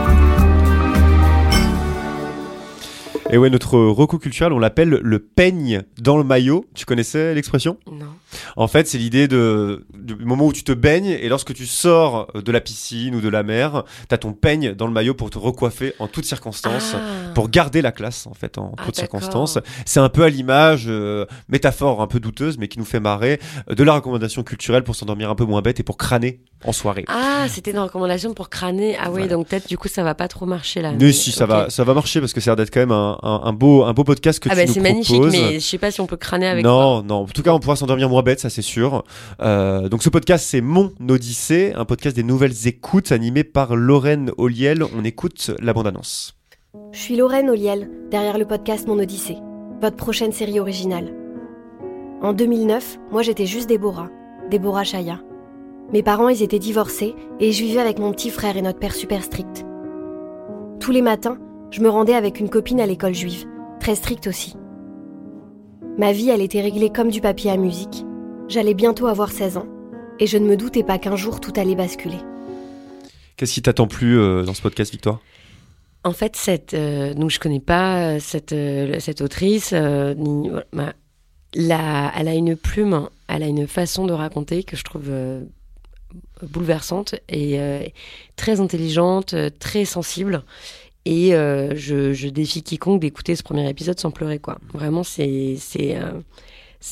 Et 3.31 3.37
ouais, 3.37 3.49
notre 3.49 3.77
reco 3.77 4.17
culturel, 4.19 4.51
on 4.53 4.59
l'appelle 4.59 4.89
le 4.89 5.19
peigne 5.19 5.83
dans 5.99 6.17
le 6.17 6.23
maillot. 6.23 6.65
Tu 6.75 6.85
connaissais 6.85 7.33
l'expression? 7.33 7.77
Non. 7.91 8.05
En 8.55 8.67
fait, 8.67 8.87
c'est 8.87 8.97
l'idée 8.97 9.27
de, 9.27 9.85
du 9.93 10.15
moment 10.15 10.45
où 10.47 10.53
tu 10.53 10.63
te 10.63 10.71
baignes 10.71 11.05
et 11.07 11.27
lorsque 11.29 11.53
tu 11.53 11.65
sors 11.65 12.27
de 12.33 12.51
la 12.51 12.61
piscine 12.61 13.15
ou 13.15 13.21
de 13.21 13.29
la 13.29 13.43
mer, 13.43 13.83
t'as 14.09 14.17
ton 14.17 14.33
peigne 14.33 14.73
dans 14.73 14.87
le 14.87 14.93
maillot 14.93 15.13
pour 15.13 15.29
te 15.29 15.37
recoiffer 15.37 15.93
en 15.99 16.07
toutes 16.07 16.25
circonstances, 16.25 16.93
Ah. 16.95 17.31
pour 17.33 17.49
garder 17.49 17.81
la 17.81 17.91
classe 17.91 18.27
en 18.27 18.33
fait 18.33 18.57
en 18.57 18.73
Ah, 18.77 18.83
toutes 18.85 18.95
circonstances. 18.97 19.57
C'est 19.85 19.99
un 19.99 20.09
peu 20.09 20.23
à 20.23 20.29
l'image, 20.29 20.85
euh, 20.87 21.25
métaphore 21.49 22.01
un 22.01 22.07
peu 22.07 22.19
douteuse, 22.19 22.57
mais 22.57 22.67
qui 22.67 22.79
nous 22.79 22.85
fait 22.85 22.99
marrer, 22.99 23.39
euh, 23.69 23.75
de 23.75 23.83
la 23.83 23.93
recommandation 23.93 24.43
culturelle 24.43 24.83
pour 24.83 24.95
s'endormir 24.95 25.29
un 25.29 25.35
peu 25.35 25.45
moins 25.45 25.61
bête 25.61 25.79
et 25.79 25.83
pour 25.83 25.97
crâner 25.97 26.41
en 26.63 26.71
soirée. 26.73 27.05
Ah, 27.07 27.47
c'était 27.49 27.71
une 27.71 27.79
recommandation 27.79 28.33
pour 28.33 28.49
crâner. 28.49 28.95
Ah 28.99 29.05
oui, 29.07 29.21
Voilà. 29.21 29.27
donc 29.27 29.47
peut-être 29.47 29.67
du 29.67 29.77
coup 29.77 29.87
ça 29.87 30.03
va 30.03 30.15
pas 30.15 30.27
trop 30.27 30.45
marcher 30.45 30.81
là. 30.81 30.91
Mais 30.99 31.11
si, 31.11 31.31
ça 31.31 31.45
va, 31.45 31.69
ça 31.69 31.83
va 31.83 31.93
marcher 31.93 32.19
parce 32.19 32.33
que 32.33 32.39
ça 32.39 32.51
a 32.51 32.55
l'air 32.55 32.57
d'être 32.57 32.73
quand 32.73 32.79
même 32.81 32.91
un, 32.91 33.17
un, 33.23 33.41
un 33.45 33.53
beau, 33.53 33.83
un 33.83 33.93
beau 33.93 34.03
podcast 34.03 34.39
que 34.39 34.49
Ah 34.49 34.53
tu 34.53 34.57
bah 34.57 34.65
nous 34.65 34.73
c'est 34.73 34.79
magnifique, 34.81 35.15
proposes. 35.15 35.31
mais 35.33 35.53
je 35.59 35.65
sais 35.65 35.77
pas 35.77 35.91
si 35.91 36.01
on 36.01 36.07
peut 36.07 36.17
crâner 36.17 36.47
avec. 36.47 36.63
non, 36.63 37.03
non. 37.03 37.15
En 37.21 37.25
tout 37.25 37.43
cas, 37.43 37.53
on 37.53 37.59
pourra 37.59 37.75
s'endormir 37.75 38.09
moins 38.09 38.23
bête, 38.23 38.39
ça 38.39 38.49
c'est 38.49 38.61
sûr. 38.61 39.03
Euh, 39.41 39.89
donc 39.89 40.03
ce 40.03 40.09
podcast, 40.09 40.45
c'est 40.47 40.61
Mon 40.61 40.91
Odyssée, 41.07 41.73
un 41.75 41.85
podcast 41.85 42.15
des 42.15 42.23
nouvelles 42.23 42.67
écoutes 42.67 43.11
animé 43.11 43.43
par 43.43 43.75
Lorraine 43.75 44.31
Oliel. 44.37 44.83
On 44.97 45.03
écoute 45.03 45.51
la 45.61 45.73
bande-annonce. 45.73 46.35
Je 46.91 46.99
suis 46.99 47.15
Lorraine 47.15 47.49
Oliel, 47.49 47.89
derrière 48.09 48.37
le 48.37 48.45
podcast 48.45 48.87
Mon 48.87 48.97
Odyssée, 48.99 49.37
votre 49.81 49.97
prochaine 49.97 50.31
série 50.31 50.59
originale. 50.59 51.13
En 52.21 52.33
2009, 52.33 52.99
moi 53.11 53.21
j'étais 53.23 53.45
juste 53.45 53.67
Déborah, 53.67 54.09
Déborah 54.49 54.83
Chaya. 54.83 55.19
Mes 55.91 56.03
parents, 56.03 56.29
ils 56.29 56.41
étaient 56.43 56.59
divorcés 56.59 57.15
et 57.39 57.51
je 57.51 57.63
vivais 57.63 57.81
avec 57.81 57.99
mon 57.99 58.11
petit 58.13 58.29
frère 58.29 58.55
et 58.55 58.61
notre 58.61 58.79
père 58.79 58.93
super 58.93 59.23
strict. 59.23 59.65
Tous 60.79 60.91
les 60.91 61.01
matins, 61.01 61.37
je 61.71 61.81
me 61.81 61.89
rendais 61.89 62.13
avec 62.13 62.39
une 62.39 62.49
copine 62.49 62.79
à 62.81 62.85
l'école 62.85 63.13
juive, 63.15 63.45
très 63.79 63.95
stricte 63.95 64.27
aussi. 64.27 64.55
Ma 65.97 66.11
vie, 66.11 66.29
elle 66.29 66.41
était 66.41 66.61
réglée 66.61 66.89
comme 66.89 67.09
du 67.09 67.21
papier 67.21 67.51
à 67.51 67.57
musique. 67.57 68.05
J'allais 68.47 68.73
bientôt 68.73 69.07
avoir 69.07 69.31
16 69.31 69.57
ans 69.57 69.67
et 70.19 70.27
je 70.27 70.37
ne 70.37 70.45
me 70.45 70.57
doutais 70.57 70.83
pas 70.83 70.97
qu'un 70.99 71.15
jour 71.15 71.39
tout 71.39 71.53
allait 71.55 71.75
basculer. 71.75 72.17
Qu'est-ce 73.37 73.53
qui 73.53 73.61
t'attend 73.61 73.87
plus 73.87 74.19
euh, 74.19 74.43
dans 74.43 74.53
ce 74.53 74.61
podcast, 74.61 74.91
Victoire? 74.91 75.19
En 76.03 76.13
fait, 76.13 76.35
cette, 76.35 76.73
euh, 76.73 77.13
donc 77.13 77.29
je 77.29 77.39
connais 77.39 77.59
pas 77.59 78.15
euh, 78.15 78.19
cette, 78.19 78.53
euh, 78.53 78.99
cette 78.99 79.21
autrice. 79.21 79.71
euh, 79.73 80.13
ni- 80.15 80.49
voilà, 80.49 80.65
ma- 80.73 80.93
la- 81.53 82.11
elle 82.17 82.27
a 82.27 82.33
une 82.33 82.55
plume, 82.55 83.07
elle 83.27 83.43
a 83.43 83.47
une 83.47 83.67
façon 83.67 84.05
de 84.05 84.13
raconter 84.13 84.63
que 84.63 84.75
je 84.75 84.83
trouve 84.83 85.05
euh, 85.09 85.43
bouleversante 86.41 87.15
et 87.29 87.59
euh, 87.59 87.83
très 88.35 88.59
intelligente, 88.61 89.35
très 89.59 89.85
sensible. 89.85 90.43
Et 91.05 91.33
euh, 91.33 91.73
je, 91.75 92.13
je 92.13 92.27
défie 92.29 92.61
quiconque 92.61 92.99
d'écouter 93.01 93.35
ce 93.35 93.43
premier 93.43 93.67
épisode 93.69 93.99
sans 93.99 94.11
pleurer, 94.11 94.37
quoi. 94.39 94.59
Vraiment, 94.73 95.03
c'est 95.03 95.55
c'est 95.57 95.95
euh, 95.97 96.11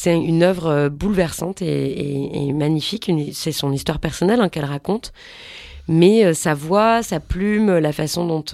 une 0.05 0.41
œuvre 0.43 0.67
euh, 0.67 0.89
bouleversante 0.89 1.61
et, 1.61 1.65
et- 1.67 2.47
et 2.47 2.53
magnifique. 2.53 3.11
C'est 3.33 3.51
son 3.51 3.71
histoire 3.71 3.99
personnelle 3.99 4.41
hein, 4.41 4.49
qu'elle 4.49 4.65
raconte, 4.65 5.13
mais 5.87 6.25
euh, 6.25 6.33
sa 6.33 6.53
voix, 6.55 7.03
sa 7.03 7.19
plume, 7.19 7.77
la 7.77 7.91
façon 7.93 8.25
dont 8.25 8.45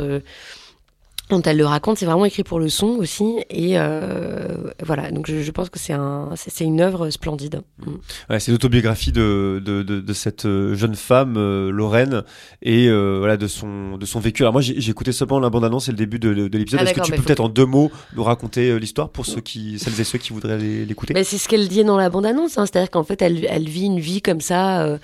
dont 1.29 1.41
elle 1.41 1.57
le 1.57 1.65
raconte, 1.65 1.97
c'est 1.97 2.05
vraiment 2.05 2.25
écrit 2.25 2.43
pour 2.43 2.59
le 2.59 2.69
son 2.69 2.87
aussi. 2.97 3.37
Et 3.49 3.79
euh, 3.79 4.71
voilà, 4.83 5.09
donc 5.11 5.27
je, 5.27 5.41
je 5.41 5.51
pense 5.51 5.69
que 5.69 5.79
c'est 5.79 5.93
un, 5.93 6.29
c'est 6.35 6.63
une 6.63 6.81
œuvre 6.81 7.09
splendide. 7.09 7.61
Mm. 7.79 7.91
Ouais, 8.29 8.39
c'est 8.39 8.51
l'autobiographie 8.51 9.11
de, 9.11 9.61
de, 9.63 9.81
de, 9.81 9.99
de 10.01 10.13
cette 10.13 10.45
euh, 10.45 10.75
jeune 10.75 10.95
femme, 10.95 11.35
euh, 11.37 11.71
Lorraine, 11.71 12.23
et 12.61 12.87
euh, 12.87 13.17
voilà 13.19 13.37
de 13.37 13.47
son, 13.47 13.97
de 13.97 14.05
son 14.05 14.19
vécu. 14.19 14.43
Alors 14.43 14.53
moi, 14.53 14.61
j'ai 14.61 14.89
écouté 14.89 15.11
seulement 15.11 15.39
la 15.39 15.49
bande-annonce 15.49 15.87
et 15.87 15.91
le 15.91 15.97
début 15.97 16.19
de, 16.19 16.47
de 16.47 16.57
l'épisode. 16.57 16.81
Ah, 16.81 16.83
Est-ce 16.83 16.91
que 16.91 16.97
d'accord, 16.97 17.05
tu 17.05 17.11
mais 17.11 17.17
peux 17.17 17.23
peut-être 17.23 17.39
en 17.39 17.49
deux 17.49 17.65
mots 17.65 17.91
nous 18.15 18.23
raconter 18.23 18.77
l'histoire 18.79 19.09
pour 19.09 19.25
ceux 19.25 19.41
qui, 19.41 19.79
celles 19.79 19.99
et 19.99 20.03
ceux 20.03 20.19
qui 20.19 20.31
voudraient 20.31 20.57
l'écouter 20.57 21.13
Mais 21.15 21.23
c'est 21.23 21.37
ce 21.37 21.47
qu'elle 21.47 21.67
dit 21.67 21.83
dans 21.83 21.97
la 21.97 22.09
bande-annonce, 22.09 22.57
hein, 22.57 22.65
c'est-à-dire 22.65 22.91
qu'en 22.91 23.03
fait, 23.03 23.21
elle, 23.21 23.45
elle 23.49 23.67
vit 23.67 23.85
une 23.85 23.99
vie 23.99 24.21
comme 24.21 24.41
ça, 24.41 24.99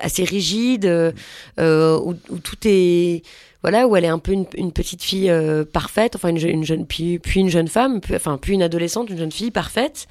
assez 0.00 0.24
rigide, 0.24 1.12
où, 1.58 2.14
où 2.30 2.38
tout 2.42 2.56
est, 2.64 3.22
voilà, 3.62 3.86
où 3.88 3.96
elle 3.96 4.04
est 4.04 4.08
un 4.08 4.18
peu 4.18 4.32
une, 4.32 4.72
petite 4.72 5.02
fille 5.02 5.30
euh, 5.30 5.64
parfaite, 5.64 6.14
enfin 6.16 6.28
une, 6.28 6.38
je- 6.38 6.48
une 6.48 6.64
jeune, 6.64 6.86
puis, 6.86 7.18
puis 7.18 7.40
une 7.40 7.48
jeune 7.48 7.68
femme, 7.68 8.00
puis, 8.00 8.14
enfin 8.14 8.38
puis 8.40 8.54
une 8.54 8.62
adolescente, 8.62 9.10
une 9.10 9.18
jeune 9.18 9.32
fille 9.32 9.50
parfaite, 9.50 10.06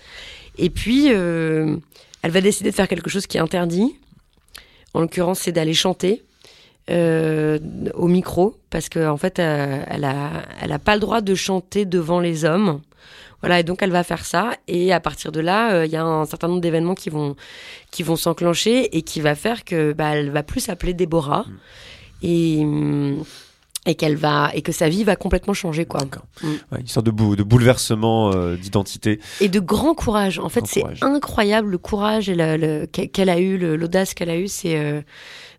et 0.57 0.69
puis 0.69 1.07
euh, 1.11 1.75
elle 2.21 2.31
va 2.31 2.41
décider 2.41 2.71
de 2.71 2.75
faire 2.75 2.87
quelque 2.87 3.09
chose 3.09 3.27
qui 3.27 3.37
est 3.37 3.41
interdit. 3.41 3.95
En 4.93 5.01
l'occurrence, 5.01 5.39
c'est 5.39 5.51
d'aller 5.51 5.73
chanter. 5.73 6.23
euh, 6.91 7.57
au 7.95 8.07
micro 8.07 8.55
parce 8.69 8.89
qu'en 8.89 9.09
en 9.13 9.17
fait 9.17 9.39
elle 9.39 10.03
a 10.05 10.43
elle 10.61 10.71
a 10.71 10.77
pas 10.77 10.93
le 10.93 11.01
droit 11.01 11.21
de 11.21 11.33
chanter 11.33 11.83
devant 11.83 12.19
les 12.19 12.45
hommes 12.45 12.79
voilà, 13.41 13.59
et 13.59 13.63
donc 13.63 13.81
elle 13.83 13.91
va 13.91 14.03
faire 14.03 14.25
ça. 14.25 14.53
Et 14.67 14.91
à 14.93 14.99
partir 14.99 15.31
de 15.31 15.39
là, 15.39 15.85
il 15.85 15.91
y 15.91 15.95
a 15.97 16.03
un 16.03 16.25
certain 16.25 16.47
nombre 16.47 16.61
d'événements 16.61 16.95
qui 16.95 17.11
vont, 17.11 17.35
qui 17.91 18.01
vont 18.01 18.15
s'enclencher 18.15 18.97
et 18.97 19.03
qui 19.03 19.21
va 19.21 19.35
faire 19.35 19.63
que 19.63 19.93
bah, 19.93 20.15
elle 20.15 20.31
va 20.31 20.41
plus 20.41 20.61
s'appeler 20.61 20.93
Déborah. 20.95 21.45
Et, 22.25 22.65
et 23.87 23.93
qu'elle 23.93 24.15
va 24.15 24.49
et 24.55 24.63
que 24.63 24.71
sa 24.71 24.89
vie 24.89 25.03
va 25.03 25.15
complètement 25.15 25.53
changer 25.53 25.85
quoi. 25.85 26.01
Mm. 26.41 26.47
Ouais, 26.71 26.79
Une 26.81 26.87
sorte 26.87 27.05
de, 27.05 27.11
bou- 27.11 27.35
de 27.35 27.43
bouleversement 27.43 28.31
euh, 28.33 28.55
d'identité. 28.55 29.19
Et 29.41 29.47
de 29.47 29.59
grand 29.59 29.93
courage. 29.93 30.39
En 30.39 30.49
fait, 30.49 30.63
c'est 30.65 30.81
courage. 30.81 30.99
incroyable 31.03 31.69
le 31.69 31.77
courage 31.77 32.27
et 32.27 32.33
la- 32.33 32.57
le- 32.57 32.87
qu'e- 32.91 33.07
qu'elle 33.07 33.29
a 33.29 33.39
eu, 33.39 33.57
l'audace 33.77 34.15
qu'elle 34.15 34.31
a 34.31 34.37
eu. 34.37 34.47
C'est 34.47 34.79
euh, 34.79 35.01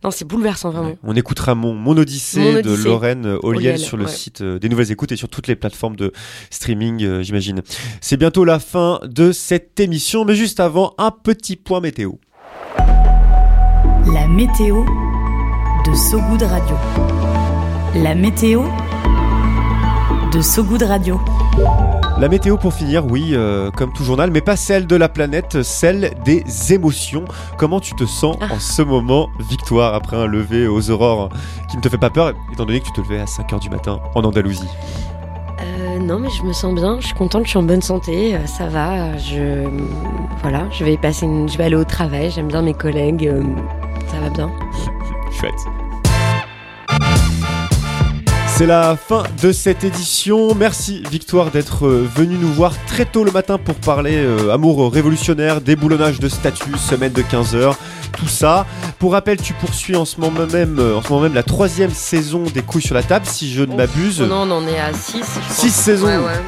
non, 0.02 0.10
c'est 0.10 0.24
bouleversant 0.24 0.70
vraiment. 0.70 0.96
On 1.04 1.14
écoutera 1.14 1.54
mon, 1.54 1.72
mon 1.74 1.96
Odyssée, 1.96 2.40
Mon 2.54 2.60
de. 2.62 2.74
Lorraine 2.84 3.26
euh, 3.26 3.38
Oliel 3.44 3.74
Oliel, 3.74 3.78
sur 3.78 3.96
le 3.96 4.06
ouais. 4.06 4.10
site 4.10 4.40
euh, 4.40 4.58
des 4.58 4.68
Nouvelles 4.68 4.90
Écoutes 4.90 5.12
et 5.12 5.16
sur 5.16 5.28
toutes 5.28 5.46
les 5.46 5.54
plateformes 5.56 5.94
de 5.96 6.12
streaming, 6.50 7.04
euh, 7.04 7.22
j'imagine. 7.22 7.62
C'est 8.00 8.16
bientôt 8.16 8.44
la 8.44 8.58
fin 8.58 8.98
de 9.04 9.30
cette 9.30 9.78
émission, 9.78 10.24
mais 10.24 10.34
juste 10.34 10.58
avant, 10.58 10.94
un 10.98 11.12
petit 11.12 11.54
point 11.54 11.80
météo. 11.80 12.14
La 14.12 14.26
météo 14.28 14.84
de 15.86 15.94
So 15.94 16.20
Good 16.20 16.42
Radio. 16.42 16.76
La 17.94 18.14
météo 18.14 18.62
de 20.32 20.40
So 20.40 20.62
Good 20.64 20.82
Radio. 20.82 21.20
La 22.18 22.28
météo 22.28 22.56
pour 22.56 22.72
finir, 22.72 23.04
oui, 23.06 23.30
euh, 23.32 23.70
comme 23.70 23.92
tout 23.92 24.02
journal, 24.02 24.30
mais 24.30 24.40
pas 24.40 24.56
celle 24.56 24.86
de 24.86 24.96
la 24.96 25.08
planète, 25.08 25.62
celle 25.62 26.14
des 26.24 26.44
émotions. 26.72 27.24
Comment 27.58 27.80
tu 27.80 27.94
te 27.94 28.04
sens 28.06 28.36
Ah. 28.40 28.46
en 28.54 28.58
ce 28.58 28.82
moment, 28.82 29.28
Victoire, 29.38 29.94
après 29.94 30.16
un 30.16 30.26
lever 30.26 30.66
aux 30.66 30.90
aurores 30.90 31.28
qui 31.70 31.76
ne 31.76 31.82
te 31.82 31.88
fait 31.88 31.98
pas 31.98 32.10
peur, 32.10 32.32
étant 32.52 32.64
donné 32.64 32.80
que 32.80 32.86
tu 32.86 32.92
te 32.92 33.00
levais 33.00 33.20
à 33.20 33.26
5h 33.26 33.60
du 33.60 33.68
matin 33.70 34.00
en 34.14 34.22
Andalousie? 34.24 34.68
Euh, 35.60 35.98
non, 35.98 36.18
mais 36.18 36.30
je 36.30 36.42
me 36.42 36.52
sens 36.52 36.74
bien. 36.74 36.96
Je 37.00 37.06
suis 37.06 37.14
contente. 37.14 37.44
Je 37.44 37.50
suis 37.50 37.58
en 37.58 37.62
bonne 37.62 37.82
santé. 37.82 38.34
euh, 38.34 38.46
ça 38.46 38.66
va. 38.66 39.16
Je 39.18 39.66
voilà. 40.42 40.64
Je 40.70 40.84
vais 40.84 40.96
passer. 40.96 41.26
Une... 41.26 41.48
Je 41.48 41.56
vais 41.58 41.64
aller 41.64 41.76
au 41.76 41.84
travail. 41.84 42.30
J'aime 42.30 42.48
bien 42.48 42.62
mes 42.62 42.74
collègues. 42.74 43.26
euh, 43.26 43.42
ça 44.08 44.20
va 44.20 44.30
bien. 44.30 44.50
Chouette. 45.30 45.54
C'est 48.56 48.64
la 48.64 48.96
fin 48.96 49.24
de 49.42 49.52
cette 49.52 49.84
édition. 49.84 50.54
Merci 50.54 51.02
Victoire 51.10 51.50
d'être 51.50 51.86
euh, 51.86 52.08
venue 52.16 52.38
nous 52.38 52.50
voir 52.50 52.72
très 52.86 53.04
tôt 53.04 53.22
le 53.22 53.30
matin 53.30 53.58
pour 53.58 53.74
parler 53.74 54.16
euh, 54.16 54.50
amour 54.50 54.90
révolutionnaire, 54.90 55.60
déboulonnage 55.60 56.20
de 56.20 56.28
statut, 56.30 56.78
semaine 56.78 57.12
de 57.12 57.20
15 57.20 57.54
heures, 57.54 57.76
tout 58.16 58.28
ça. 58.28 58.64
Pour 58.98 59.12
rappel, 59.12 59.36
tu 59.36 59.52
poursuis 59.52 59.94
en 59.94 60.06
ce 60.06 60.18
moment 60.18 60.46
même, 60.50 60.78
euh, 60.78 60.96
en 60.96 61.02
ce 61.02 61.10
moment 61.10 61.24
même 61.24 61.34
la 61.34 61.42
troisième 61.42 61.90
saison 61.90 62.44
des 62.44 62.62
couilles 62.62 62.80
sur 62.80 62.94
la 62.94 63.02
table, 63.02 63.26
si 63.26 63.52
je 63.52 63.62
ne 63.62 63.76
m'abuse. 63.76 64.22
Non, 64.22 64.50
on 64.50 64.50
en 64.50 64.66
est 64.66 64.80
à 64.80 64.94
6 64.94 65.22
Six 65.50 65.70
saisons. 65.70 66.06
Ouais, 66.06 66.16
ouais. 66.16 66.40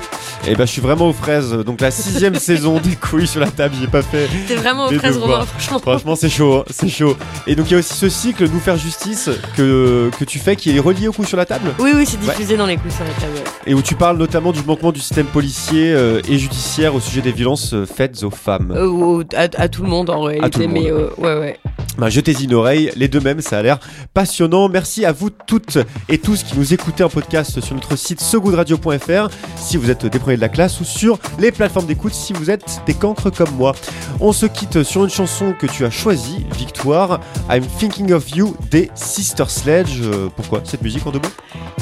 Et 0.46 0.54
ben 0.54 0.64
je 0.66 0.72
suis 0.72 0.80
vraiment 0.80 1.08
aux 1.08 1.12
fraises. 1.12 1.52
Donc 1.52 1.80
la 1.80 1.90
sixième 1.90 2.34
saison 2.38 2.78
des 2.78 2.96
couilles 2.96 3.26
sur 3.26 3.40
la 3.40 3.50
table, 3.50 3.74
j'y 3.78 3.84
ai 3.84 3.88
pas 3.88 4.02
fait. 4.02 4.28
T'es 4.46 4.54
vraiment 4.54 4.86
aux 4.86 4.92
fraises. 4.92 5.16
Romain, 5.18 5.44
franchement. 5.44 5.78
Franchement, 5.80 6.16
c'est 6.16 6.28
chaud, 6.28 6.58
hein, 6.58 6.64
c'est 6.70 6.88
chaud. 6.88 7.16
Et 7.46 7.54
donc 7.54 7.66
il 7.68 7.72
y 7.72 7.76
a 7.76 7.78
aussi 7.78 7.94
ce 7.94 8.08
cycle 8.08 8.48
Nous 8.48 8.60
faire 8.60 8.76
justice 8.76 9.28
que, 9.56 10.10
que 10.18 10.24
tu 10.24 10.38
fais 10.38 10.56
qui 10.56 10.74
est 10.76 10.80
relié 10.80 11.08
aux 11.08 11.12
couilles 11.12 11.26
sur 11.26 11.36
la 11.36 11.44
table? 11.44 11.70
Oui, 11.78 11.90
oui, 11.94 12.06
c'est 12.06 12.18
Ouais. 12.18 12.32
diffusé 12.34 12.56
dans 12.56 12.66
les 12.66 12.76
coups 12.76 12.94
sur 12.94 13.04
la 13.04 13.10
table. 13.10 13.38
Et 13.66 13.74
où 13.74 13.82
tu 13.82 13.94
parles 13.94 14.16
notamment 14.16 14.52
du 14.52 14.62
manquement 14.62 14.92
du 14.92 15.00
système 15.00 15.26
policier 15.26 15.92
euh, 15.92 16.20
et 16.28 16.38
judiciaire 16.38 16.94
au 16.94 17.00
sujet 17.00 17.20
des 17.20 17.32
violences 17.32 17.74
euh, 17.74 17.84
faites 17.86 18.22
aux 18.22 18.30
femmes. 18.30 18.72
Euh, 18.76 19.24
à, 19.36 19.48
à 19.62 19.68
tout 19.68 19.82
le 19.82 19.88
monde 19.88 20.08
en 20.10 20.22
réalité. 20.22 20.50
tout 20.50 20.60
le 20.60 20.68
mais 20.68 20.90
euh, 20.90 21.08
ouais, 21.18 21.38
ouais. 21.38 21.58
Bah, 21.98 22.10
jetez-y 22.10 22.44
une 22.44 22.54
oreille, 22.54 22.92
les 22.94 23.08
deux 23.08 23.18
mêmes, 23.18 23.40
ça 23.40 23.58
a 23.58 23.62
l'air 23.62 23.80
passionnant. 24.14 24.68
Merci 24.68 25.04
à 25.04 25.10
vous 25.10 25.30
toutes 25.30 25.78
et 26.08 26.18
tous 26.18 26.44
qui 26.44 26.56
nous 26.56 26.72
écoutez 26.72 27.02
en 27.02 27.08
podcast 27.08 27.60
sur 27.60 27.74
notre 27.74 27.96
site 27.96 28.20
segoodradio.fr 28.20 29.28
si 29.56 29.76
vous 29.76 29.90
êtes 29.90 30.06
des 30.06 30.18
premiers 30.20 30.36
de 30.36 30.40
la 30.40 30.48
classe 30.48 30.80
ou 30.80 30.84
sur 30.84 31.18
les 31.40 31.50
plateformes 31.50 31.86
d'écoute 31.86 32.14
si 32.14 32.32
vous 32.32 32.50
êtes 32.50 32.82
des 32.86 32.94
cancres 32.94 33.30
comme 33.32 33.50
moi. 33.56 33.74
On 34.20 34.32
se 34.32 34.46
quitte 34.46 34.84
sur 34.84 35.02
une 35.02 35.10
chanson 35.10 35.52
que 35.58 35.66
tu 35.66 35.84
as 35.84 35.90
choisie, 35.90 36.46
Victoire, 36.56 37.18
I'm 37.50 37.64
Thinking 37.66 38.12
of 38.12 38.30
You 38.30 38.56
des 38.70 38.90
Sister 38.94 39.44
Sledge. 39.48 40.00
Euh, 40.02 40.28
pourquoi 40.36 40.62
cette 40.64 40.82
musique 40.82 41.04
en 41.04 41.10
deux 41.10 41.18
mots? 41.18 41.28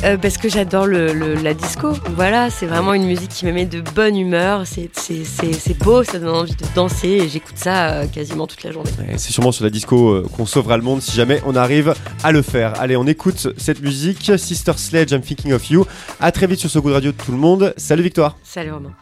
Euh, 0.04 0.16
parce 0.18 0.36
que 0.38 0.48
j'adore 0.48 0.86
le, 0.86 1.12
le- 1.12 1.34
la 1.34 1.52
disco. 1.54 1.92
Voilà, 2.14 2.48
c'est 2.50 2.66
vraiment 2.66 2.92
une 2.94 3.04
musique 3.06 3.30
qui 3.30 3.46
me 3.46 3.52
met 3.52 3.64
de 3.66 3.80
bonne 3.80 4.16
humeur. 4.16 4.62
C'est, 4.66 4.90
c'est, 4.94 5.24
c'est, 5.24 5.52
c'est 5.52 5.76
beau, 5.78 6.04
ça 6.04 6.18
donne 6.18 6.34
envie 6.36 6.54
de 6.54 6.64
danser 6.74 7.08
et 7.08 7.28
j'écoute 7.28 7.56
ça 7.56 7.88
euh, 7.90 8.06
quasiment 8.06 8.46
toute 8.46 8.62
la 8.62 8.72
journée. 8.72 8.90
C'est 9.16 9.32
sûrement 9.32 9.52
sur 9.52 9.64
la 9.64 9.70
disco 9.70 10.05
euh, 10.10 10.26
qu'on 10.36 10.46
sauvera 10.46 10.76
le 10.76 10.82
monde 10.82 11.00
si 11.02 11.12
jamais 11.12 11.40
on 11.46 11.54
arrive 11.56 11.94
à 12.22 12.32
le 12.32 12.42
faire. 12.42 12.78
Allez, 12.80 12.96
on 12.96 13.06
écoute 13.06 13.48
cette 13.56 13.80
musique, 13.80 14.32
Sister 14.38 14.72
Sledge, 14.76 15.12
I'm 15.12 15.20
Thinking 15.20 15.52
of 15.52 15.68
You. 15.70 15.86
À 16.20 16.32
très 16.32 16.46
vite 16.46 16.60
sur 16.60 16.70
ce 16.70 16.78
coup 16.78 16.88
de 16.88 16.94
radio 16.94 17.12
de 17.12 17.16
tout 17.16 17.32
le 17.32 17.38
monde. 17.38 17.74
Salut 17.76 18.02
Victoire. 18.02 18.36
Salut 18.42 18.72
Romain. 18.72 18.92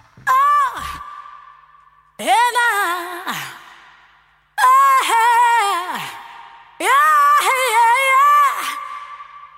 Yeah, 2.21 2.29
yeah. 2.29 3.35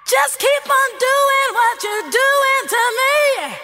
Just 0.08 0.38
keep 0.38 0.64
on 0.64 0.98
doing 0.98 1.54
what 1.54 1.82
you're 1.82 2.10
doing 2.10 2.68
to 2.68 2.76
me. 2.98 3.56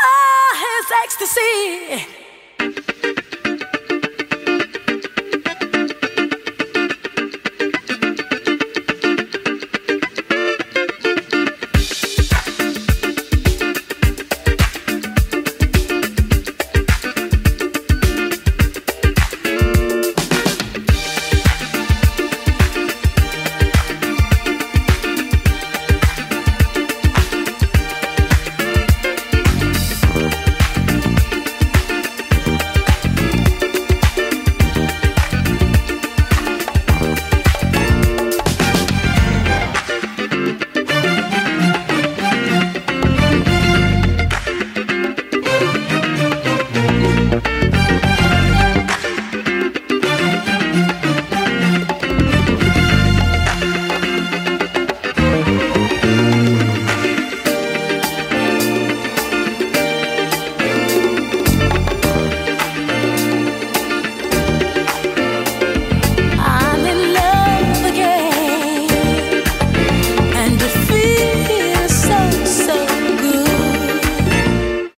Ah, 0.00 0.52
it's 0.80 0.92
ecstasy. 1.04 2.06